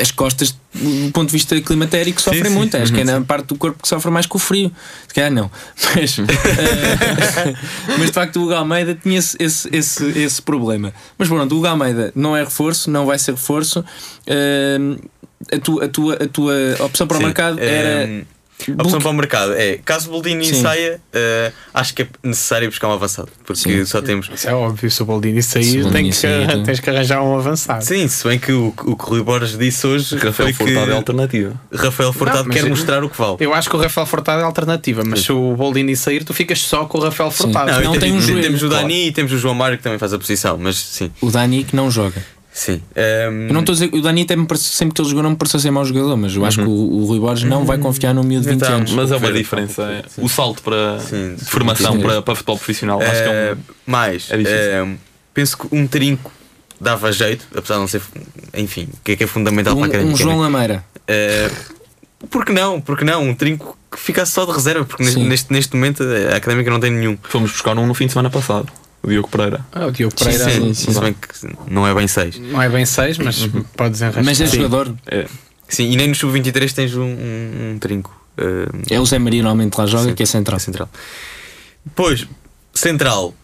[0.00, 2.50] As costas, do ponto de vista climatérico, sofrem sim.
[2.56, 2.74] muito.
[2.74, 4.72] Acho que é na parte do corpo que sofre mais com o frio.
[5.06, 5.50] Se calhar não.
[5.94, 7.54] Mas, eh,
[7.98, 10.90] mas de facto o Hugo Almeida tinha esse, esse, esse, esse problema.
[11.18, 13.84] Mas pronto, o Hugo Almeida não é reforço, não vai ser reforço.
[14.26, 14.78] Eh,
[15.52, 18.04] a, tua, a, tua, a tua opção para o Sim, mercado era.
[18.04, 18.22] ehm,
[18.76, 20.60] A opção para o mercado é caso o Boldini Sim.
[20.62, 23.28] saia, eh, acho que é necessário buscar um avançado.
[23.46, 23.84] Porque Sim.
[23.84, 24.28] só temos.
[24.34, 27.22] Isso é óbvio, se o Boldini sair, o tem Boldini que, sair, tens que arranjar
[27.22, 27.84] um avançado.
[27.84, 30.90] Sim, se bem que o, o que o Rui Borges disse hoje Rafael foi Furtado
[30.90, 31.60] é alternativa.
[31.72, 33.36] Rafael Furtado Não, quer eu- mostrar o que vale.
[33.40, 36.60] Eu acho que o Rafael Furtado é alternativa, mas se o Boldini sair, tu ficas
[36.60, 37.70] só com o Rafael Furtado.
[37.82, 38.82] Não, e tem um joelho, temos o claro.
[38.82, 41.64] Dani e temos o João Mário que também faz a posição, mas sim, O Dani
[41.64, 42.22] que não joga.
[42.58, 42.82] Sim.
[42.96, 45.22] Ehm, Eu não estou a dizer, o Dani até me parece, sempre que ele jogou
[45.22, 47.64] não me pareceu ser mau jogador, mas eu acho que o, o Rui Borges não
[47.64, 48.92] vai confiar num miúdo de 20 Então, anos.
[48.92, 49.82] Mas é uma diferença.
[49.82, 50.02] é.
[50.18, 52.00] O salto para Sim, de sim, formação sim.
[52.00, 53.00] para, para futebol profissional.
[53.00, 53.58] Acho que é Eh, um.
[53.90, 54.86] mais, é eh,
[55.32, 56.30] penso que um trinco
[56.80, 58.02] dava jeito, apesar de não ser,
[58.54, 60.14] enfim, que é que é fundamental para a Um, academia.
[60.14, 60.84] um João Lameira.
[61.06, 61.50] Eh,
[62.30, 62.80] por que não?
[62.80, 63.22] Por que não?
[63.22, 66.02] Um trinco que ficasse só de reserva, porque neste, neste, neste momento
[66.32, 67.16] a académica não tem nenhum.
[67.22, 68.68] Fomos buscar um no fim de semana passado.
[69.02, 69.64] O Diogo Pereira.
[69.72, 71.28] Ah, o Diogo Sim, Pereira sim, sim, se bem que
[71.72, 72.38] não é bem seis.
[72.38, 73.46] não é bem 6, mas
[73.76, 74.24] pode desenrascar.
[74.24, 74.56] Mas é Sim.
[74.56, 74.94] jogador.
[75.06, 75.26] É,
[75.68, 78.10] Sim, e nem no sub-23 tens um, um- um trinco.
[78.38, 80.14] eh, É o Zé Maria normalmente lá joga, Sim.
[80.14, 80.58] que é central.
[80.58, 80.88] central.
[81.84, 82.26] Depois,
[82.74, 83.34] central,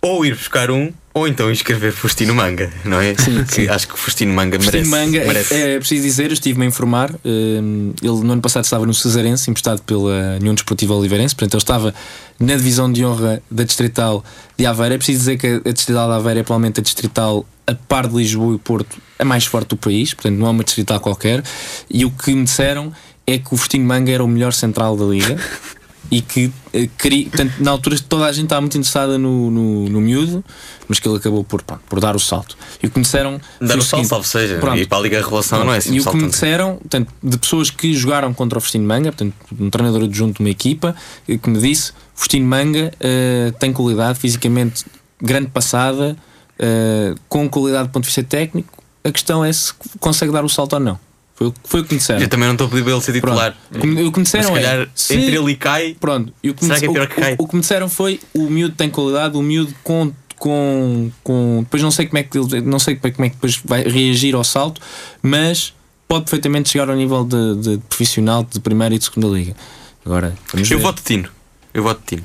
[0.00, 3.14] ou ir buscar um, ou então inscrever Fustino Manga, não é?
[3.14, 3.68] Sim, Que sim.
[3.68, 4.90] Acho que Fustino Manga Agostinho merece.
[4.90, 5.54] Manga, merece.
[5.54, 7.10] é, é preciso dizer, eu estive-me a informar.
[7.24, 11.62] hum, ele no ano passado estava no Cesarense, emprestado pela União Desportiva Oliveirense, portanto ele
[11.62, 11.94] estava
[12.38, 14.24] na divisão de honra da Distrital
[14.56, 14.94] de Aveiro.
[14.94, 18.16] É preciso dizer que a Distrital de Aveiro é provavelmente a Distrital, a par de
[18.16, 21.42] Lisboa e Porto, a mais forte do país, portanto não é uma Distrital qualquer.
[21.90, 22.92] E o que me disseram
[23.26, 25.36] é que o Fustinho Manga era o melhor central da liga.
[26.10, 29.88] E que eh, queria, portanto, na altura toda a gente estava muito interessada no, no,
[29.88, 30.44] no miúdo,
[30.88, 32.56] mas que ele acabou por, pronto, por dar o salto.
[32.82, 34.58] E o que me disseram foi Dar o salto, salvo seja.
[34.58, 35.94] pronto, E para a Liga Revelação não é assim.
[35.94, 39.34] e o que me disseram, portanto, de pessoas que jogaram contra o Fustino Manga, portanto,
[39.58, 40.96] um treinador adjunto de uma equipa,
[41.28, 44.84] eh, que me disse: Fustino Manga eh, tem qualidade, fisicamente
[45.22, 46.16] grande passada,
[46.58, 48.82] eh, com qualidade do ponto de vista técnico.
[49.04, 50.98] A questão é se consegue dar o salto ou não.
[51.40, 52.20] Foi, o- foi o que me disseram.
[52.20, 53.56] Eu também não estou a pedir para ele ser titular.
[53.70, 53.78] Pronto.
[53.78, 55.96] O que- O me Mas disseram se é, calhar se- entre ele e cai.
[55.98, 57.36] Pronto, e o que, me, Será que é o- pior que cai?
[57.38, 61.60] o, o que me disseram foi o miúdo tem qualidade, o miúdo com, com, com
[61.62, 64.34] depois não sei como é que ele- não sei como é que depois vai reagir
[64.34, 64.82] ao salto,
[65.22, 65.72] mas
[66.06, 69.56] pode perfeitamente chegar ao nível de, de profissional de primeira e de segunda liga.
[70.04, 70.76] Agora, Eu ver.
[70.76, 71.28] voto Tino.
[71.72, 72.24] Eu voto Tino.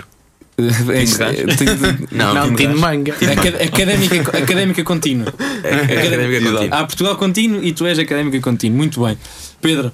[0.57, 1.33] É isso, é,
[2.11, 2.79] Não, Não, Gás.
[2.79, 3.13] Manga.
[3.13, 5.27] Acad- académica, académica contínua.
[5.27, 6.73] Académica Contínuo.
[6.73, 8.77] Há Portugal contínuo e tu és académica contínua.
[8.77, 9.17] Muito bem.
[9.61, 9.91] Pedro,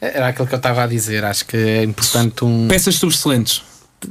[0.00, 1.24] Era aquilo que eu estava a dizer.
[1.24, 2.68] Acho que é importante um.
[2.68, 3.62] peças subexcelentes.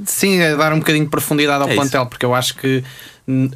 [0.06, 1.82] Sim, é dar um bocadinho de profundidade ao É isso.
[1.82, 2.84] plantel, porque eu acho que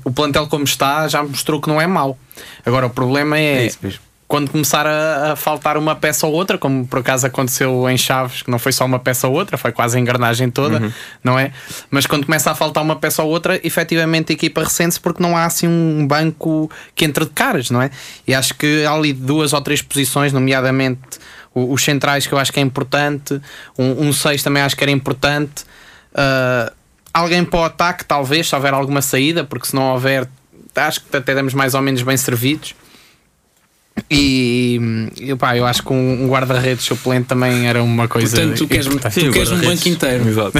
[0.05, 2.17] o plantel como está já mostrou que não é mau.
[2.65, 3.99] Agora o problema é, É isso mesmo.
[4.29, 8.43] Quando começar a, a faltar uma peça ou outra, como por acaso aconteceu em Chaves,
[8.43, 10.91] que não foi só uma peça ou outra, foi quase a engrenagem toda, Uhum.
[11.23, 11.51] não é?
[11.89, 15.35] Mas quando começa a faltar uma peça ou outra, efetivamente a equipa ressente-se porque não
[15.35, 17.89] há assim um banco que entre de caras, não é?
[18.27, 21.01] E acho que há ali duas ou três posições, nomeadamente
[21.55, 23.41] os centrais, que eu acho que é importante,
[23.79, 25.63] um, um seis também acho que era importante.
[26.13, 26.71] Uh,
[27.11, 30.29] alguém para o ataque, talvez, se houver alguma saída, porque se não houver,
[30.75, 32.75] acho que até damos mais ou menos bem servidos.
[34.09, 34.79] E,
[35.17, 38.35] e pá, eu acho que um, um guarda-redes suplente também era uma coisa.
[38.37, 40.27] Portanto, tu queres, tu Sim, o queres um banco inteiro.
[40.27, 40.53] exato.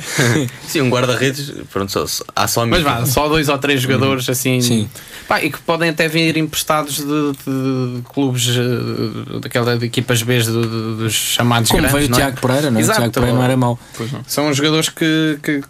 [0.66, 1.52] Sim, um guarda-redes.
[1.72, 4.60] Pronto, só, há só Mas vá, só dois ou três jogadores assim.
[4.60, 4.88] Sim.
[5.28, 10.38] Pá, e que podem até vir emprestados de, de clubes eh, daquela de equipas B
[10.38, 12.00] de- de- dos chamados Como grandes.
[12.00, 12.16] veio o é?
[12.16, 12.82] Tiago Pereira, não é?
[12.82, 12.98] O Exato.
[13.00, 13.78] Tiago Pereira não era mau.
[14.26, 15.66] São jogadores que, que, que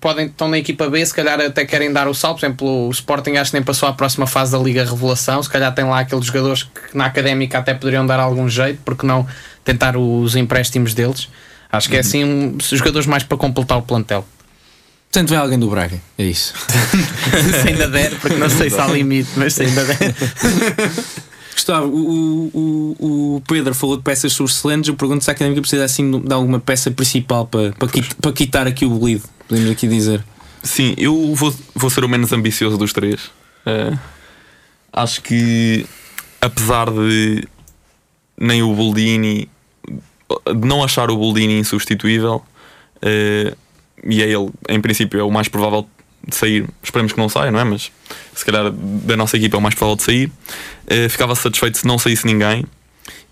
[0.00, 2.40] podem estão na equipa B, se calhar até querem dar o salto.
[2.40, 5.42] Por exemplo, o Sporting acho que nem passou à próxima fase da Liga Revelação.
[5.42, 9.06] Se calhar tem lá aqueles jogadores que na académica até poderiam dar algum jeito, porque
[9.06, 9.26] não
[9.64, 11.28] tentar os empréstimos deles.
[11.70, 14.24] Acho que é assim um, jogadores mais para completar o plantel.
[15.10, 16.00] Portanto, vem alguém do Braga.
[16.18, 16.54] É isso.
[17.62, 19.96] se ainda der, porque não sei se há limite, mas se ainda der.
[21.54, 24.88] Gustavo, o, o, o Pedro falou de peças subexcelentes.
[24.88, 28.32] Eu pergunto se a académica precisa assim de alguma peça principal para, para, quit- para
[28.32, 29.22] quitar aqui o bolido.
[29.48, 30.24] Podemos aqui dizer.
[30.62, 33.30] Sim, eu vou, vou ser o menos ambicioso dos três.
[33.66, 33.92] Eh,
[34.92, 35.86] acho que,
[36.40, 37.46] apesar de
[38.38, 39.48] nem o Boldini,
[40.46, 42.42] de não achar o Boldini insubstituível,
[43.02, 43.54] eh,
[44.06, 45.86] e é ele, em princípio, é o mais provável
[46.26, 46.66] de sair.
[46.82, 47.64] Esperemos que não saia, não é?
[47.64, 47.92] Mas
[48.34, 50.32] se calhar da nossa equipa é o mais provável de sair.
[50.86, 52.64] Eh, ficava satisfeito se não saísse ninguém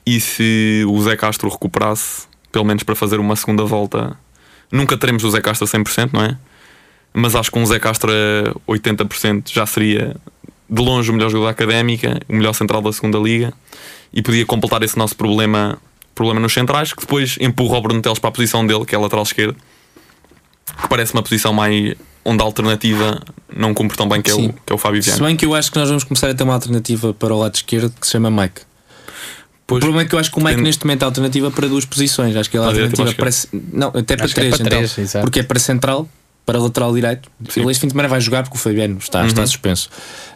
[0.04, 4.16] e se o Zé Castro recuperasse, pelo menos para fazer uma segunda volta.
[4.72, 6.36] Nunca teremos o Zé Castro a 100%, não é?
[7.12, 10.16] Mas acho que um Zé Castro a 80% já seria
[10.68, 13.52] de longe o melhor jogador da académica, o melhor central da segunda liga
[14.12, 15.78] e podia completar esse nosso problema,
[16.14, 18.98] problema nos centrais, que depois empurra o Bruno Teles para a posição dele, que é
[18.98, 19.54] a lateral esquerda,
[20.80, 21.94] que parece uma posição mais
[22.24, 23.20] onde a alternativa
[23.54, 25.26] não cumpre tão bem, que é, o, que é o Fábio Se Viana.
[25.26, 27.54] bem que eu acho que nós vamos começar a ter uma alternativa para o lado
[27.54, 28.62] esquerdo que se chama Mike.
[29.76, 31.68] O problema é que eu acho que o Mike Depende- neste momento é alternativa para
[31.68, 32.34] duas posições.
[32.36, 33.60] Acho que ele é alternativa para para.
[33.72, 34.78] Não, até para Acho é três, para então.
[34.78, 35.24] três, exato.
[35.24, 36.08] porque é para central,
[36.46, 37.30] para lateral direito.
[37.56, 39.26] Ele este fim de semana vai jogar porque o Fabiano está, Uhum.
[39.26, 39.88] está suspenso.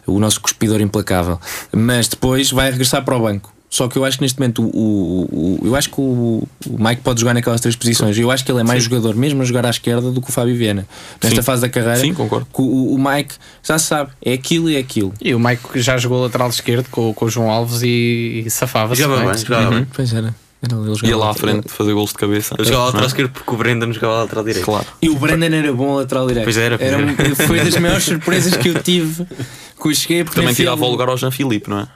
[0.05, 1.39] O nosso cuspidor implacável.
[1.71, 3.53] Mas depois vai regressar para o banco.
[3.69, 6.77] Só que eu acho que neste momento o, o- o- eu acho que o, o
[6.83, 8.17] Mike pode jogar naquelas três posições.
[8.17, 10.31] Eu acho que ele é mais jogador, mesmo a jogar à esquerda, do que o
[10.31, 10.87] Fábio Viana.
[11.21, 11.45] Nesta Sim.
[11.45, 12.47] fase da carreira, Sim, concordo.
[12.53, 15.13] que o, o Mike já se sabe, é aquilo e é aquilo.
[15.21, 19.01] E o Mike já jogou lateral esquerdo com, com o João Alves e, e safava-se.
[19.01, 19.87] Jogava bem, jogava bem.
[19.93, 20.33] Pois era.
[20.59, 22.55] Era ele Ia lá à lateral- frente fazer gols de cabeça.
[22.57, 23.07] Eu jogava lateral é?
[23.07, 24.65] esquerdo porque o Brendan jogava lateral direito.
[24.65, 24.85] Claro.
[25.01, 26.45] E o Brandon era bom a lateral direito.
[26.45, 29.25] Pois era, pois um- Foi das maiores surpresas que eu tive
[29.79, 30.23] que eu cheguei.
[30.23, 31.87] porque Também tirava o lugar ao Jean Philippe, não é?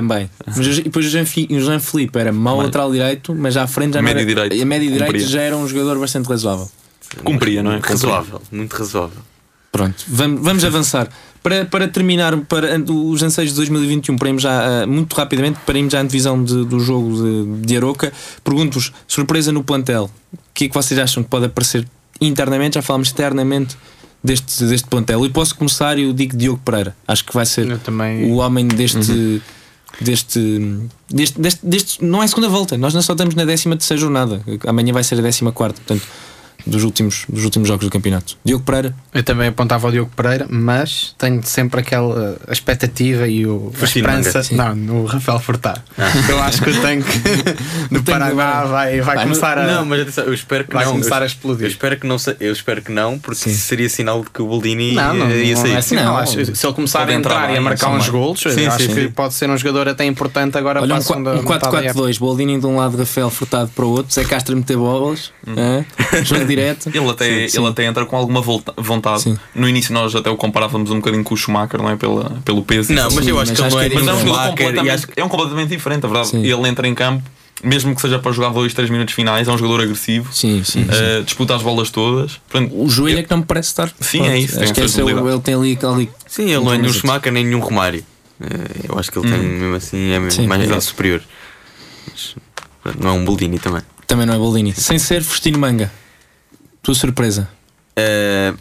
[0.00, 0.30] Também.
[0.46, 4.00] Mas o- e depois o Jean, Felipe era mau lateral direito, mas à frente já
[4.02, 4.62] não Médio era, direito.
[4.62, 5.26] A médio direito Cumpria.
[5.26, 6.70] já era um jogador bastante razoável.
[7.24, 7.80] Cumpria, não é?
[7.82, 9.18] Razoável, muito razoável.
[9.72, 11.08] Pronto, vamos, vamos avançar.
[11.42, 15.78] Para, para terminar para os anseios de 2021, para irmos já ah, muito rapidamente, para
[15.78, 17.14] irmos já à divisão de- do jogo
[17.60, 21.46] de, de Aroca, pergunto-vos: surpresa no plantel, o que é que vocês acham que pode
[21.46, 21.86] aparecer
[22.20, 22.74] internamente?
[22.74, 23.76] Já falámos externamente
[24.24, 25.24] deste, deste plantel.
[25.24, 26.96] E posso começar e eu digo Diogo Pereira.
[27.06, 28.30] Acho que vai ser também.
[28.30, 29.40] o homem deste.
[30.00, 30.40] Deste,
[31.10, 34.40] deste, deste, deste- Não é segunda volta, nós não só estamos na 13 terceira jornada.
[34.66, 36.06] Amanhã vai ser a 14 quarta, portanto,
[36.68, 38.36] dos últimos, dos últimos jogos do campeoto.
[38.44, 43.72] Diogo Pereira, Eu também apontava o Diogo Pereira, mas tenho sempre aquela expectativa e o,
[43.80, 44.74] a esperança Manga.
[44.74, 45.80] não, no Rafael Furtado.
[46.28, 47.18] Eu acho que o tanque
[47.90, 49.66] do Paraná vai, vai Vai, começar a.
[49.66, 50.92] Não, mas atenção, eu espero que Vai não.
[50.92, 51.64] começar eu, a explodir.
[51.64, 53.54] Eu espero que não, eu espero que não, porque Sim.
[53.54, 55.72] seria sinal de que o Boldini Não, não, ia não sair.
[55.72, 56.04] é assim, Não.
[56.04, 56.16] não.
[56.18, 58.10] Acho- se ele começar Pode a entrar entrar e a marcar sim, uns sim.
[58.10, 59.10] golos, eu Sim, acho sim, que sim.
[59.10, 61.72] pode ser um jogador até importante agora olha para um, a segunda qua- um metade
[61.72, 62.00] da época.
[62.08, 65.84] 4-4-2, Boldini de um lado, Rafael Furtado para o outro, Zé Castro meter bolas, hã?
[66.24, 66.88] jogo direto.
[66.88, 67.58] Ele até, Sim, sim.
[67.60, 69.22] ele até entra com alguma volta- vontade.
[69.22, 69.38] Sim.
[69.54, 71.96] No início nós até o comparávamos um bocadinho com o Schumacher, não é?
[71.96, 72.92] Pela, pelo peso.
[72.92, 74.48] Não, mas Sim, eu acho mas que ele acho não é que é um e
[74.50, 76.28] completamente, acho é um completamente diferente, a verdade.
[76.28, 76.44] Sim.
[76.44, 77.22] Ele entra em campo,
[77.62, 80.84] mesmo que seja para jogar 2, 3 minutos finais, é um jogador agressivo, Sim, sim.
[80.84, 80.86] sim.
[80.90, 82.36] eh, disputa as bolas todas.
[82.48, 83.88] Portanto, O joelho é que não me parece estar.
[84.00, 84.32] Sim, forte.
[84.32, 85.78] é isso, Acho que esse é o- ele tem ali.
[85.82, 88.04] ali Sim, ele não é nenhum Schumacher nem nenhum Romário.
[88.40, 88.46] Eh,
[88.88, 91.20] Eu acho que ele tem mesmo assim, é Sim, mais é superior.
[92.12, 92.36] Mas,
[92.82, 93.82] pronto, não é um Boldini também.
[94.06, 94.72] também não é Boldini.
[94.74, 95.90] Sem ser Fustino Manga.
[96.88, 97.46] Tua surpresa.
[97.94, 98.54] Eh,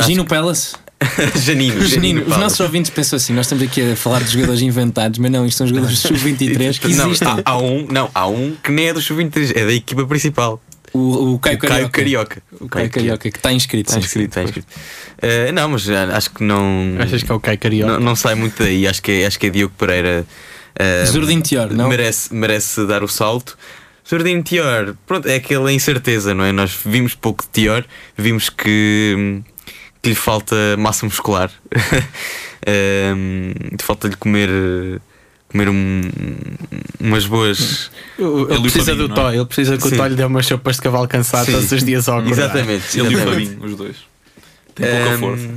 [0.00, 0.74] acho- Gino Palace.
[1.46, 1.86] Janino.
[1.86, 5.30] Janino, os nossos ouvintes pensam assim: nós estamos aqui a falar de jogadores inventados, mas
[5.30, 7.28] não, isto são jogadores sub-23 que Não, existem.
[7.28, 10.60] há, há um, não, há um que nem é do Sub-23, é da equipa principal.
[10.92, 11.90] O, o Caio O Caio Carioca.
[11.92, 12.42] Carioca.
[12.60, 13.90] O Caio Carioca, que está inscrito.
[13.90, 14.66] Está inscrito, está inscrito.
[15.22, 16.96] Eh, não, mas ah, acho que não.
[16.98, 17.92] Achas que é o Caio Carioca?
[17.92, 18.88] Não, não sai muito daí.
[18.88, 20.26] Acho que é, acho que é Diogo Pereira.
[20.76, 21.88] eh, Zurdin Tior, não?
[21.88, 23.56] Merece, merece dar o salto.
[24.08, 26.52] Zurdin Tior, pronto, é aquela incerteza, não é?
[26.52, 27.84] Nós vimos pouco de Tior,
[28.16, 29.42] vimos que,
[30.02, 31.50] que lhe falta massa muscular.
[32.70, 34.50] Hum, falta-lhe comer.
[35.50, 36.02] Comer um-
[37.00, 37.90] umas boas.
[38.18, 39.16] Ele, precisa Fabinho, do é?
[39.16, 39.96] Tó, ele precisa que o.
[39.96, 41.52] Tó lhe dê umas sopas de cavalo cansado Sim.
[41.52, 42.44] todos os dias ao acordar.
[42.44, 43.00] Exatamente.
[43.00, 43.18] ele e o.
[43.20, 43.96] Fabinho, os dois.
[44.74, 45.48] Tem pouca Hum, força.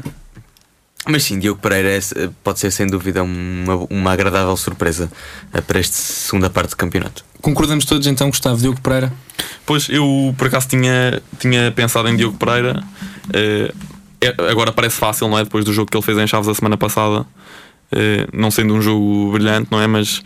[1.07, 5.11] Mas sim, Diogo Pereira é- pode ser sem dúvida uma, uma agradável surpresa
[5.51, 7.25] eh, para esta segunda parte do campeonato.
[7.41, 9.11] Concordamos todos então, Gustavo Diogo Pereira.
[9.65, 12.83] Pois eu por acaso tinha, tinha pensado em Diogo Pereira.
[13.33, 13.73] Eh,
[14.21, 15.43] é- agora parece fácil, não é?
[15.43, 17.25] Depois do jogo que ele fez em Chaves a semana passada,
[17.91, 19.87] eh, não sendo um jogo brilhante, não é?
[19.87, 20.21] Mas,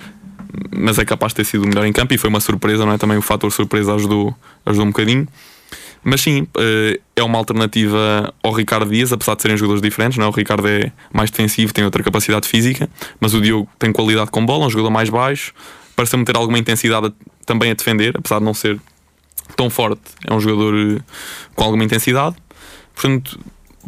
[0.76, 2.94] mas é capaz de ter sido o melhor em campo e foi uma surpresa, não
[2.94, 2.98] é?
[2.98, 4.36] Também o fator surpresa ajudou,
[4.66, 5.28] ajudou um bocadinho.
[6.04, 10.18] Mas sim, eh, é uma alternativa ao Ricardo Dias, apesar de serem jogadores diferentes.
[10.18, 10.28] Não é?
[10.28, 12.90] O Ricardo é mais defensivo, tem outra capacidade física,
[13.20, 15.54] mas o Diogo tem qualidade com bola, é um jogador mais baixo,
[15.96, 17.14] parece-me ter alguma intensidade
[17.46, 18.80] também a defender, apesar de não ser
[19.56, 20.02] tão forte.
[20.26, 21.02] É um jogador eh,
[21.56, 22.36] com alguma intensidade,
[22.94, 23.40] portanto,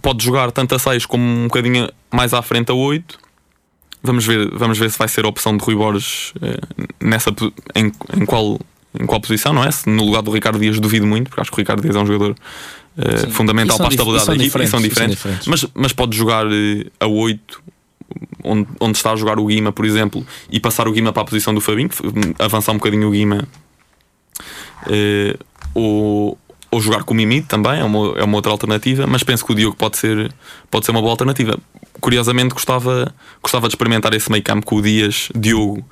[0.02, 3.20] pode jogar tanto a 6 como um bocadinho mais à frente a 8.
[4.04, 6.60] Vamos ver, vamos ver se vai ser a opção de Rui Borges eh,
[7.02, 7.32] nessa,
[7.76, 8.60] em, em, qual,
[9.00, 9.72] em qual posição, não é?
[9.72, 12.00] Se no lugar do Ricardo Dias duvido muito, porque acho que o Ricardo Dias é
[12.00, 12.36] um jogador
[12.98, 13.30] eh, Sim.
[13.32, 15.18] fundamental para a estabilidade da equipa e são diferentes, e são diferentes.
[15.18, 15.48] diferentes.
[15.48, 16.46] Mas, mas pode jogar
[17.00, 17.62] a 8,
[18.48, 21.26] onde, onde está a jogar o Guima, por exemplo, e passar o Guima para a
[21.26, 22.04] posição do Fabinho, f-
[22.40, 23.48] avançar um bocadinho o Guima,
[24.90, 25.36] eh,
[25.74, 26.38] ou,
[26.72, 29.52] ou jogar com o Mimi também, é uma, é uma outra alternativa, mas penso que
[29.52, 30.34] o Diogo pode ser,
[30.70, 31.58] pode ser uma boa alternativa.
[32.00, 35.84] Curiosamente, gostava, gostava de experimentar esse meio campo com o Dias, Diogo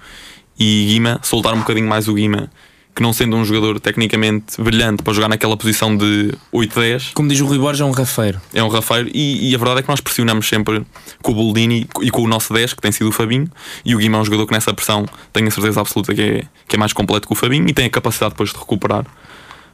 [0.57, 2.49] e Guima, soltar um bocadinho mais o Guima,
[2.95, 7.41] que não sendo um jogador tecnicamente brilhante para jogar naquela posição de 8-10, Como diz
[7.41, 8.39] o Rui Borges, é um rafeiro.
[8.53, 10.81] é um rafeiro e, e a verdade é que nós pressionamos sempre
[11.21, 13.49] com o Boldini e com o nosso 10, que tem sido o Fabinho,
[13.83, 16.43] e o Guima é um jogador que nessa pressão tenho a certeza absoluta que é,
[16.67, 19.05] que é mais completo que o Fabinho e tem a capacidade depois de recuperar.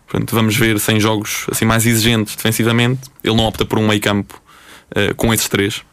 [0.08, 3.88] Portanto, vamos ver se em jogos assim mais exigentes defensivamente, ele não opta por um
[3.88, 4.42] meio campo
[4.96, 5.84] eh, com esses três.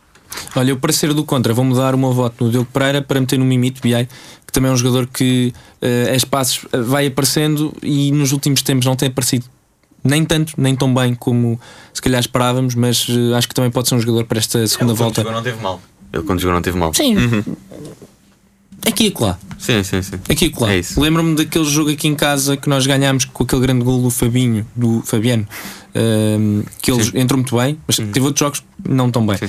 [0.54, 3.20] Olha, eu para ser do contra, vou mudar o meu voto no Diogo Pereira para
[3.20, 4.08] meter no Mimito BI,
[4.46, 5.52] que também é um jogador que
[5.82, 9.46] uh, a espaços uh, vai aparecendo e nos últimos tempos não tem aparecido
[10.04, 11.60] nem tanto, nem tão bem como
[11.92, 14.92] se calhar esperávamos, mas uh, acho que também pode ser um jogador para esta segunda
[14.92, 15.22] Ele, volta.
[15.22, 15.80] Quando jogou, não teve mal.
[16.12, 16.94] Ele quando jogou não teve mal.
[16.94, 17.16] Sim.
[18.86, 19.38] Aqui e acolá.
[19.58, 20.16] Sim, sim, sim.
[20.28, 20.72] Aqui e acolá.
[20.72, 20.80] É.
[20.96, 24.66] Lembro-me daquele jogo aqui em casa que nós ganhámos com aquele grande gol do Fabinho,
[24.74, 25.46] do Fabiano,
[25.94, 27.10] ehm, que ele Sim.
[27.14, 27.20] Uhum.
[27.20, 29.36] entrou muito bem, mas teve outros jogos não tão bem.
[29.36, 29.48] Sim.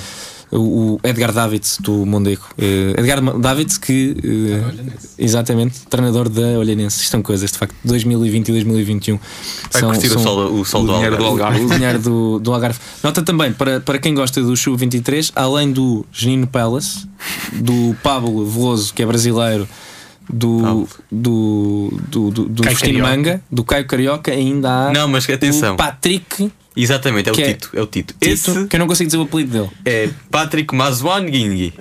[0.52, 2.42] O Edgar Davids do Mondego.
[2.58, 7.00] Eh, Edgar Davids, que eh, exatamente, treinador da Olhanense.
[7.02, 9.18] Isto são coisas, de facto, 2020 e 2021.
[9.70, 11.60] Vai são, curtir o são- sol, o sol o do dinheiro do Algarve.
[11.64, 12.78] O dinheiro do, do Algarve.
[13.02, 17.06] Nota também, para, para quem gosta do Sub 23, além do Genino Palace,
[17.52, 19.68] do Pablo Veloso, que é brasileiro,
[20.28, 23.02] do, do, do, do, do Caio.
[23.02, 25.74] Manga, do Caio Carioca, ainda há Não, mas atenção.
[25.74, 26.50] o Patrick,
[26.82, 27.70] Exatamente, é o Que é- Tito.
[27.74, 28.14] É o Tito.
[28.20, 29.70] Tito, Esse que eu não consigo dizer o apelido dele.
[29.84, 31.72] é Patrick Mazwan Guingui.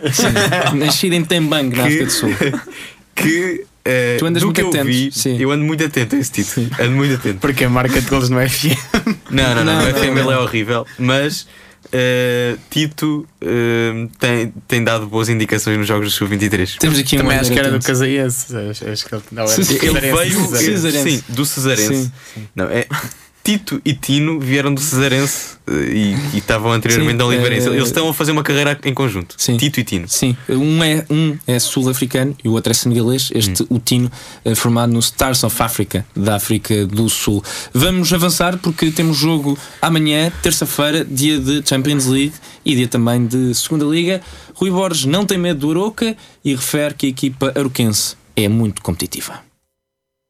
[0.75, 2.29] Nascido em Tembang, na África do Sul.
[3.15, 3.65] Que.
[3.83, 5.37] eh, Tu andas do muito que eu atento, vi, sim.
[5.41, 6.61] eu ando muito atento a esse Tito.
[6.81, 7.39] Ando muito atento.
[7.39, 8.77] Porque a marca de golos no FM.
[9.29, 10.31] Não, não, não, Não, o não, FM ele não.
[10.31, 11.45] é horrível, mas
[11.91, 16.77] eh, Tito eh, tem, tem dado boas indicações nos jogos do Sub-23.
[16.77, 17.85] Temos aqui um Também acho que era do.
[17.85, 18.55] Casaiense.
[18.55, 19.73] Acho, acho que ele não era Sim, do sim.
[19.73, 20.81] Ele Cesarense, veio Cesarense.
[20.81, 21.11] Cesarense.
[21.17, 22.11] sim, do Cesarense.
[22.35, 22.47] Sim.
[22.55, 22.87] Não, é,
[23.49, 27.67] Tito e Tino vieram do Cesarense eh, e e estavam anteriormente da Oliveirense.
[27.67, 29.33] eh, Eles estão a fazer uma carreira em conjunto.
[29.39, 29.57] Sim.
[29.57, 30.07] Tito e Tino.
[30.07, 33.31] Sim, um é, um é sul-africano e o outro é senegalês.
[33.33, 34.11] Este, o Tino,
[34.45, 37.43] eh, formado no Stars of Africa, da África do Sul.
[37.73, 42.33] Vamos avançar porque temos jogo amanhã, terça-feira, dia de Champions League
[42.63, 44.21] e dia também de Segunda Liga.
[44.53, 48.83] Rui Borges não tem medo do Aroca e refere que a equipa aroquense é muito
[48.83, 49.48] competitiva.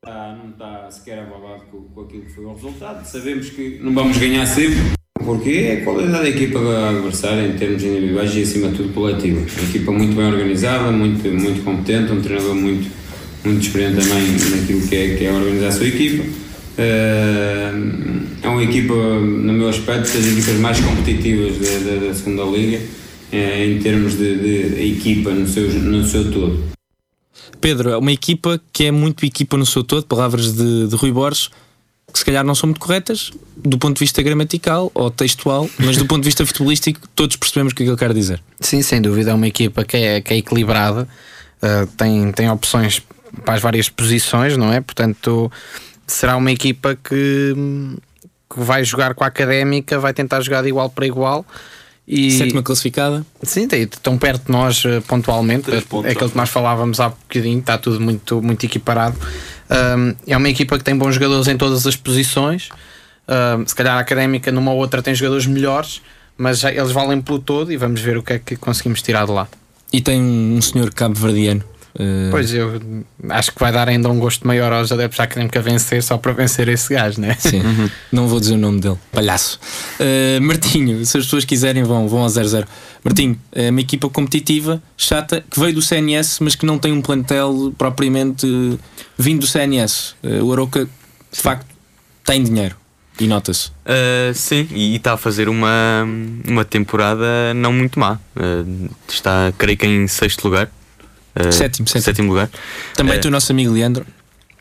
[0.06, 3.06] Está- não está sequer abalado com, com aquilo que foi o resultado.
[3.06, 4.78] Sabemos que não vamos ganhar sempre,
[5.26, 9.39] porque é a qualidade da equipa adversária em termos individuais e acima de tudo coletivo.
[9.39, 12.89] Uma equipa muito bem organizada, muito, muito competente, um treinador muito,
[13.43, 14.32] muito experiente também
[14.62, 16.24] naquilo que é, que é organizar a sua equipa.
[16.78, 17.72] Eh,
[18.41, 22.80] É uma equipa, no meu aspecto, das equipas mais competitivas da, da- da segunda liga
[23.34, 24.38] eh, em termos de,
[24.74, 26.64] de equipa no seu, no seu todo.
[27.60, 31.12] Pedro, é uma equipa que é muito equipa no seu todo, palavras de, de Rui
[31.12, 31.50] Borges,
[32.12, 35.98] que se calhar não são muito corretas do ponto de vista gramatical ou textual, mas
[35.98, 38.42] do ponto de vista futebolístico, todos percebemos o que é ele quer dizer.
[38.60, 41.08] Sim, sem dúvida, é uma equipa que é, que é equilibrada,
[41.62, 43.02] uh, tem, tem opções
[43.44, 44.82] para as várias posições, não é?
[44.82, 45.52] Portanto,
[46.08, 47.54] será uma equipa que,
[48.50, 51.46] que vai jogar com a académica, vai tentar jogar de igual para igual.
[52.10, 53.24] E, Sétima classificada.
[53.43, 55.70] Sim, estão perto de nós eh, pontualmente.
[55.70, 59.16] É aquilo que nós falávamos há bocadinho, está tudo muito, muito equiparado.
[59.70, 62.70] Um, é uma equipa que tem bons jogadores em todas as posições.
[63.28, 66.01] Um, se calhar a académica numa ou outra tem jogadores melhores,
[66.36, 69.32] mas eles valem pelo todo e vamos ver o que é que conseguimos tirar de
[69.32, 69.47] lá.
[69.93, 71.64] E tem um senhor cabo-verdiano.
[71.98, 72.82] Eh, Pois eu
[73.30, 76.32] acho que vai dar ainda um gosto maior aos adeptos da académica vencer só para
[76.34, 77.36] vencer esse gajo, né?
[77.40, 77.62] Sim,
[78.12, 79.60] não vou dizer o nome dele, palhaço.
[80.00, 82.66] Eh, Martinho, se as pessoas quiserem, vão, vão ao 0-0.
[83.04, 87.02] Martinho, é uma equipa competitiva, chata, que veio do CNS, mas que não tem um
[87.02, 88.78] plantel propriamente eh,
[89.18, 90.16] vindo do CNS.
[90.24, 91.66] Eh, o Aroca, de facto,
[92.26, 92.76] tem dinheiro
[93.20, 93.70] e nota-se.
[93.70, 96.06] Uh, sim, e está a fazer uma,
[96.48, 98.20] uma temporada não muito má.
[98.36, 100.72] Uh, está, creio que em sexto lugar.
[101.48, 102.30] Uh, Sétimo, sétimo.
[102.30, 102.50] lugar.
[102.96, 104.06] Também Eh, tem o nosso amigo Leandro.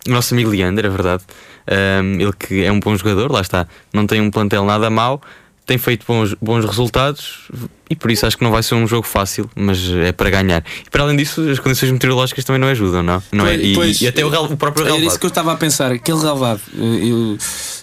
[0.06, 1.24] O nosso amigo Leandro, é verdade.
[1.70, 3.66] Um, ele que é um bom jogador, lá está.
[3.92, 5.20] Não tem um plantel nada mau,
[5.66, 7.48] tem feito bons, bons resultados
[7.90, 10.64] e por isso acho que não vai ser um jogo fácil, mas é para ganhar.
[10.86, 13.22] E para além disso, as condições meteorológicas também não ajudam, não?
[13.32, 13.54] não é?
[13.56, 15.08] E, Pois, e até o, o próprio Era relevado.
[15.10, 15.92] isso que eu estava a pensar.
[15.92, 16.60] Aquele relevado.
[16.74, 17.36] eh, eu-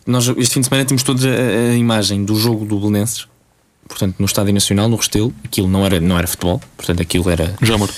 [0.08, 3.28] nós, este fim de semana temos todos a, a imagem do jogo do Belenenses,
[3.88, 5.32] portanto, no Estádio Nacional, no Restelo.
[5.44, 7.54] Aquilo não era, não era futebol, portanto, aquilo era.
[7.62, 7.90] Já amor.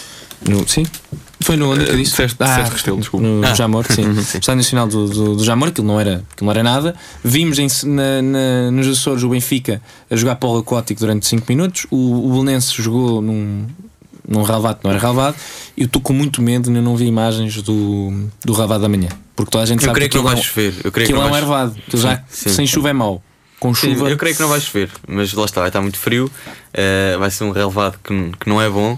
[0.48, 0.86] No, sim.
[1.42, 2.12] Foi no onde é que eu disse?
[2.12, 3.26] disseste- disseste Restelo, desculpa.
[3.28, 3.54] No Ah.
[3.54, 4.04] Jamor, sim.
[4.04, 6.96] Uhum, O Estádio Nacional do, do, do Jamor, aquilo não, era, aquilo não era nada.
[7.24, 11.86] Vimos em, na, na, nos Açores o Benfica a jogar polo aquático durante 5 minutos.
[11.92, 13.66] O, o Belenenses jogou num,
[14.28, 15.36] num relvado que não era relvado.
[15.76, 19.10] E eu estou com muito medo, ainda não vi imagens do, do relvado da manhã.
[19.36, 20.74] Porque toda a gente Eu sabe creio que não aquilo vai é chover.
[20.84, 21.76] Eu creio que aquilo não é um ervado.
[21.94, 22.68] Já, Sim, sem sim.
[22.68, 23.22] chuva é mau.
[23.60, 24.10] Com Sim, chuva.
[24.10, 26.30] eu creio que não vai chover, mas lá está, vai estar muito frio.
[26.74, 28.98] eh, vai ser um relevado que, que não é bom.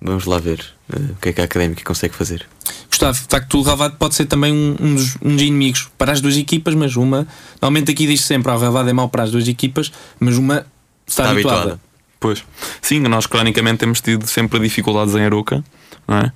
[0.00, 2.46] Vamos lá ver eh, o que é que a académica consegue fazer.
[2.88, 6.12] Gustavo, de facto, o relvado pode ser também um, um dos, um dos inimigos para
[6.12, 7.26] as duas equipas, mas uma.
[7.60, 10.66] Normalmente aqui diz sempre: ah, o relvado é mau para as duas equipas, mas uma
[11.06, 11.58] está, Está habituada.
[11.58, 11.80] habituada.
[12.20, 12.44] Pois.
[12.80, 15.64] Sim, nós cronicamente temos tido sempre dificuldades em Aroca.
[16.06, 16.32] Não é?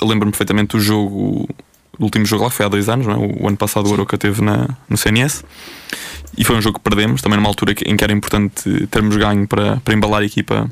[0.00, 1.46] Eu Lembro-me perfeitamente do jogo,
[1.98, 3.18] o último jogo lá que foi há dois anos, não é?
[3.18, 5.44] o ano passado o Aroca teve na, no CNS
[6.38, 9.46] e foi um jogo que perdemos, também numa altura em que era importante termos ganho
[9.46, 10.70] para, para embalar a equipa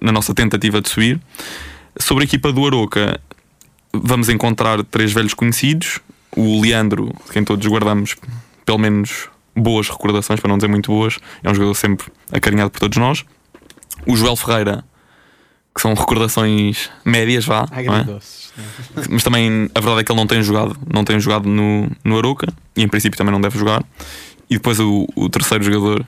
[0.00, 1.20] na nossa tentativa de subir.
[1.98, 3.20] Sobre a equipa do Aroca,
[3.92, 6.00] vamos encontrar três velhos conhecidos.
[6.34, 8.16] O Leandro, quem todos guardamos
[8.64, 12.80] pelo menos boas recordações, para não dizer muito boas, é um jogador sempre acarinhado por
[12.80, 13.24] todos nós.
[14.06, 14.84] O Joel Ferreira,
[15.74, 17.66] que são recordações médias, vá.
[17.70, 18.00] não é?
[18.00, 18.52] Agridoces.
[19.10, 22.18] Mas também a verdade é que ele não tem jogado, não tem jogado no, no
[22.18, 23.82] Aroca e em princípio também não deve jogar.
[24.48, 26.04] E depois o, o terceiro jogador, eh,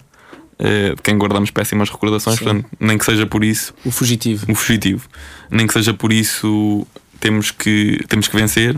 [0.59, 2.44] de quem guardamos péssimas recordações, Sim.
[2.44, 4.50] portanto, nem que seja por isso, O fugitivo.
[4.50, 5.09] o fugitivo,
[5.50, 6.86] nem que seja por isso,
[7.20, 8.76] temos que, temos que vencer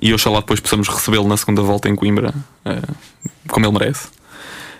[0.00, 2.34] e oxalá depois possamos recebê-lo na segunda volta em Coimbra,
[2.64, 2.82] eh,
[3.48, 4.08] como ele merece.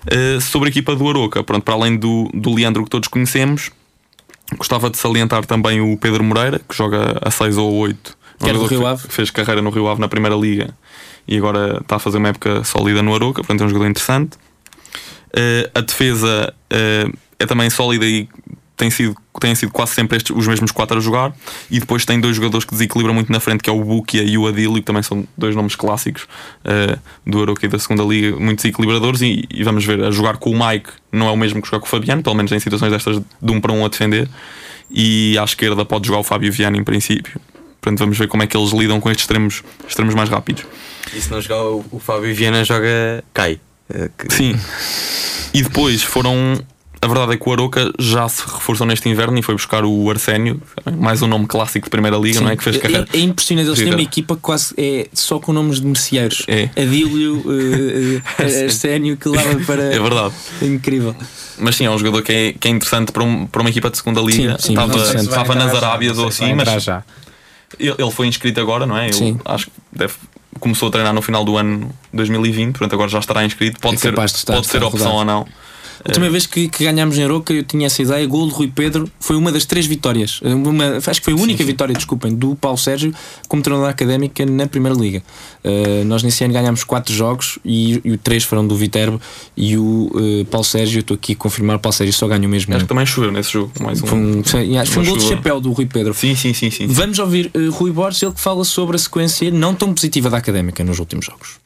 [0.06, 3.70] Eh, sobre a equipa do Aroca, pronto, para além do, do Leandro que todos conhecemos,
[4.56, 8.16] gostava de salientar também o Pedro Moreira, que joga a 6 ou 8.
[8.40, 9.06] Que era do Rio Ave.
[9.08, 10.74] Fez carreira no Rio Ave na Primeira Liga
[11.28, 14.36] e agora está a fazer uma época sólida no Aroca, portanto é um jogador interessante.
[15.34, 17.08] Eh, a defesa eh,
[17.38, 18.28] é também sólida e
[18.76, 21.32] tem sido, tem sido quase sempre estes, os mesmos quatro a jogar.
[21.70, 24.36] E depois tem dois jogadores que desequilibram muito na frente, que é o Bukia e
[24.36, 26.26] o Adilio, que também são dois nomes clássicos
[26.64, 29.20] eh, do Aroca e da segunda Liga, muito desequilibradores.
[29.22, 31.80] E, e vamos ver, a jogar com o Mike não é o mesmo que jogar
[31.80, 34.28] com o Fabiano, pelo menos em situações destas de um para um a defender.
[34.90, 37.40] E à esquerda pode jogar o Fábio Viana em princípio.
[37.80, 40.64] Portanto, vamos ver como é que eles lidam com estes extremos, extremos mais rápidos.
[41.14, 43.24] E se não jogar o, o Fábio Viana joga.
[43.32, 43.58] cai.
[43.94, 44.58] Eh, que- Sim.
[45.54, 46.58] E depois foram.
[47.04, 50.08] A verdade é que o Aroca já se reforçou neste inverno e foi buscar o
[50.08, 50.62] Arsénio,
[50.98, 52.56] mais um nome clássico de Primeira Liga, não é?
[52.56, 53.08] Que fez carreira.
[53.12, 56.44] É, é impressionante, eles têm uma equipa que quase é só com nomes de merceeiros.
[56.46, 56.70] É.
[56.80, 59.82] Adílio, uh, uh, Arsénio, que leva para.
[59.82, 60.32] É verdade.
[60.62, 61.16] É incrível.
[61.58, 63.90] Mas sim, é um jogador que é, que é interessante para, um- para uma equipa
[63.90, 64.56] de segunda liga.
[64.60, 67.02] Sim, sim, estava estava nas Arábias ou assim, mas já.
[67.80, 69.10] ele, ele foi inscrito agora, não é?
[69.10, 69.40] Sim.
[69.44, 70.14] acho que deve,
[70.60, 73.80] começou a treinar no final do ano 2020, portanto agora já estará inscrito.
[73.80, 75.46] Pode É ser, pode ser opção ou não.
[76.04, 78.26] A última vez que, que ganhámos em Aroca, eu tinha essa ideia.
[78.26, 80.40] Gol de Rui Pedro foi uma das três vitórias.
[80.42, 83.14] Uma, acho que foi a única vitória, desculpem, do Paulo Sérgio
[83.48, 85.22] como treinador académica na Primeira Liga.
[85.64, 89.20] Uh, nós nesse ano ganhámos quatro jogos e, e três foram do Viterbo.
[89.56, 92.74] E o uh, Paulo Sérgio, estou aqui a confirmar, o Paulo Sérgio só ganhou mesmo.
[92.74, 93.70] Acho que também choveu nesse jogo.
[93.80, 94.06] Mais um.
[94.06, 96.12] Foi um, foi, acho que foi um gol de chapéu do Rui Pedro.
[96.14, 96.86] Sim, sim, sim, sim.
[96.88, 100.38] Vamos ouvir uh, Rui Borges, ele que fala sobre a sequência não tão positiva da
[100.38, 101.62] académica nos últimos jogos.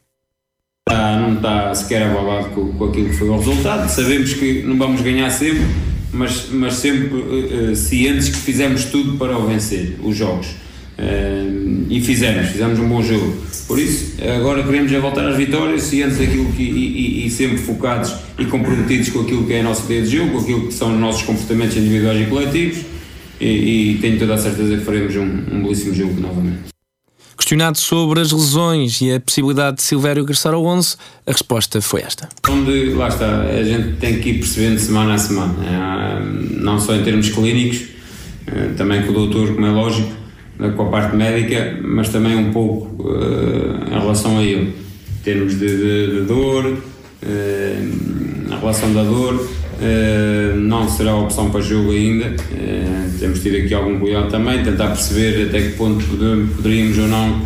[0.89, 3.89] Tá- não está sequer abalado com, com aquilo que foi o resultado.
[3.89, 5.65] Sabemos que não vamos ganhar sempre,
[6.13, 7.25] mas, mas sempre
[7.71, 10.47] eh, cientes que fizemos tudo para o vencer, os jogos.
[10.97, 11.45] Eh,
[11.91, 13.37] e fizemos, fizemos um bom jogo.
[13.67, 17.59] Por isso, agora queremos é voltar às vitórias, cientes daquilo que, e, e- e sempre
[17.59, 20.75] focados e comprometidos com aquilo que é a nossa ideia de jogo, com aquilo que
[20.75, 22.79] são os nossos comportamentos individuais e coletivos.
[23.41, 23.47] E,
[23.95, 25.23] e tenho toda a certeza que faremos um,
[25.53, 26.76] um belíssimo jogo novamente.
[27.37, 32.01] Questionado sobre as lesões e a possibilidade de Silvério regressar ao 11, a resposta foi
[32.01, 32.29] esta.
[32.49, 36.95] onde, lá está, a gente tem que ir percebendo semana a semana, Ah, não só
[36.95, 37.83] em termos clínicos,
[38.49, 40.11] ah, também com o doutor, como é lógico,
[40.59, 44.75] ah, com a parte médica, mas também um pouco ah, em relação a ele,
[45.21, 46.79] em termos de, de- de dor,
[47.23, 49.47] ah, a relação da dor,
[49.81, 54.89] ah, não será opção para jogo ainda, ah, temos ter aqui algum cuidado também, tentar
[54.89, 56.05] perceber até que ponto
[56.57, 57.43] poderíamos ou não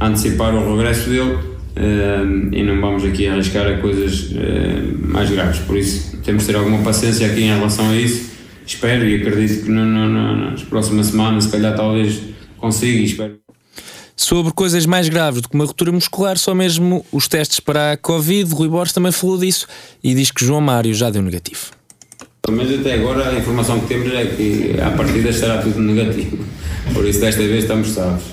[0.00, 1.38] antecipar o regresso dele
[1.76, 2.22] eh,
[2.52, 5.60] e não vamos aqui arriscar a coisas eh, mais graves.
[5.60, 8.30] Por isso, temos de ter alguma paciência aqui em relação a isso.
[8.66, 12.20] Espero e acredito que no, no- no- nas próximas semanas, se calhar, talvez
[12.58, 13.43] consiga espero.
[14.16, 17.96] Sobre coisas mais graves do que uma ruptura muscular, só mesmo os testes para a
[17.96, 19.66] Covid, Rui Borges também falou disso
[20.02, 21.72] e diz que João Mário já deu negativo.
[22.50, 26.38] Mas até agora a informação que temos é que à partida estará tudo negativo.
[26.92, 28.24] Por isso desta vez estamos salvos.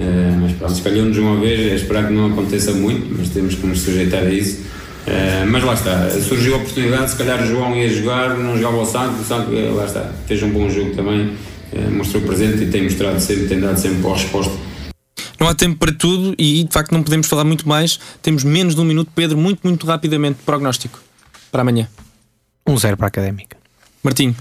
[0.00, 3.56] Eh, mas pronto, se calhou-nos uma vez, é esperar que não aconteça muito, mas temos
[3.56, 4.62] que nos sujeitar a isso.
[5.08, 8.82] Eh, mas lá está, surgiu a oportunidade, se calhar o João ia jogar, não jogava
[8.82, 11.32] o Santo, o Santo, eh, lá está, fez um bom jogo também,
[11.72, 14.52] eh, mostrou presente e tem mostrado sempre, tem dado sempre boa resposta.
[15.48, 17.98] Não há tempo para tudo e de facto não podemos falar muito mais.
[18.20, 19.10] Temos menos de um minuto.
[19.14, 21.00] Pedro, muito, muito rapidamente, prognóstico
[21.50, 21.88] para amanhã.
[22.66, 23.56] Um zero para a académica.
[24.02, 24.36] Martinho,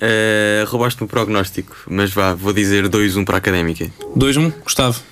[0.00, 3.92] Eh, Roubaste-me o prognóstico, mas vá, vou dizer 2-1 para a académica.
[4.16, 5.02] 2-1, Gustavo.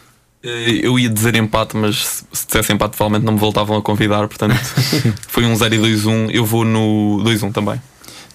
[0.42, 3.82] Eh, Eu ia dizer empate, mas se- se dissesse empate, provavelmente não me voltavam a
[3.82, 4.26] convidar.
[4.26, 4.54] Portanto,
[5.28, 6.30] foi um 0 e 2-1.
[6.32, 7.78] Eu vou no 2-1 também.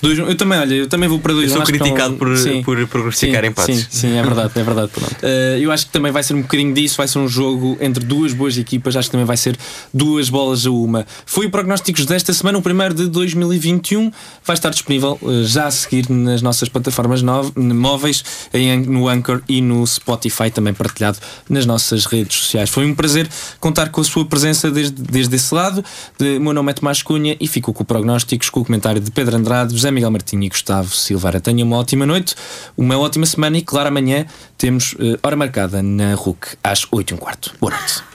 [0.01, 0.29] 2-1.
[0.29, 1.41] Eu também, olha, eu também vou para 2-1.
[1.43, 2.61] Eu sou criticado por, Sim.
[2.63, 3.77] por prognosticar sim, empates.
[3.77, 4.91] Sim, sim, é verdade, é verdade.
[4.95, 8.03] Uh, eu acho que também vai ser um bocadinho disso, vai ser um jogo entre
[8.03, 9.57] duas boas equipas, acho que também vai ser
[9.93, 11.05] duas bolas a uma.
[11.25, 14.11] Foi o prognósticos desta semana, o primeiro de 2021,
[14.43, 17.21] vai estar disponível uh, já a seguir nas nossas plataformas
[17.55, 18.23] móveis,
[18.53, 21.17] em, no Anchor e no Spotify, também partilhado
[21.49, 22.69] nas nossas redes sociais.
[22.69, 23.27] Foi um prazer
[23.59, 25.83] contar com a sua presença desde, desde esse lado.
[26.17, 29.01] De, o meu nome é Tomás Cunha e fico com o prognósticos, com o comentário
[29.01, 31.39] de Pedro Andrade, José Miguel Martinho e Gustavo Silveira.
[31.39, 32.35] Tenham uma ótima noite,
[32.75, 34.25] uma ótima semana e, claro, amanhã
[34.57, 37.53] temos uh, hora marcada na RUC às 8 e um quarto.
[37.59, 38.14] Boa noite.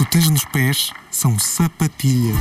[0.00, 2.34] tu tens nos pés são sapatilhas.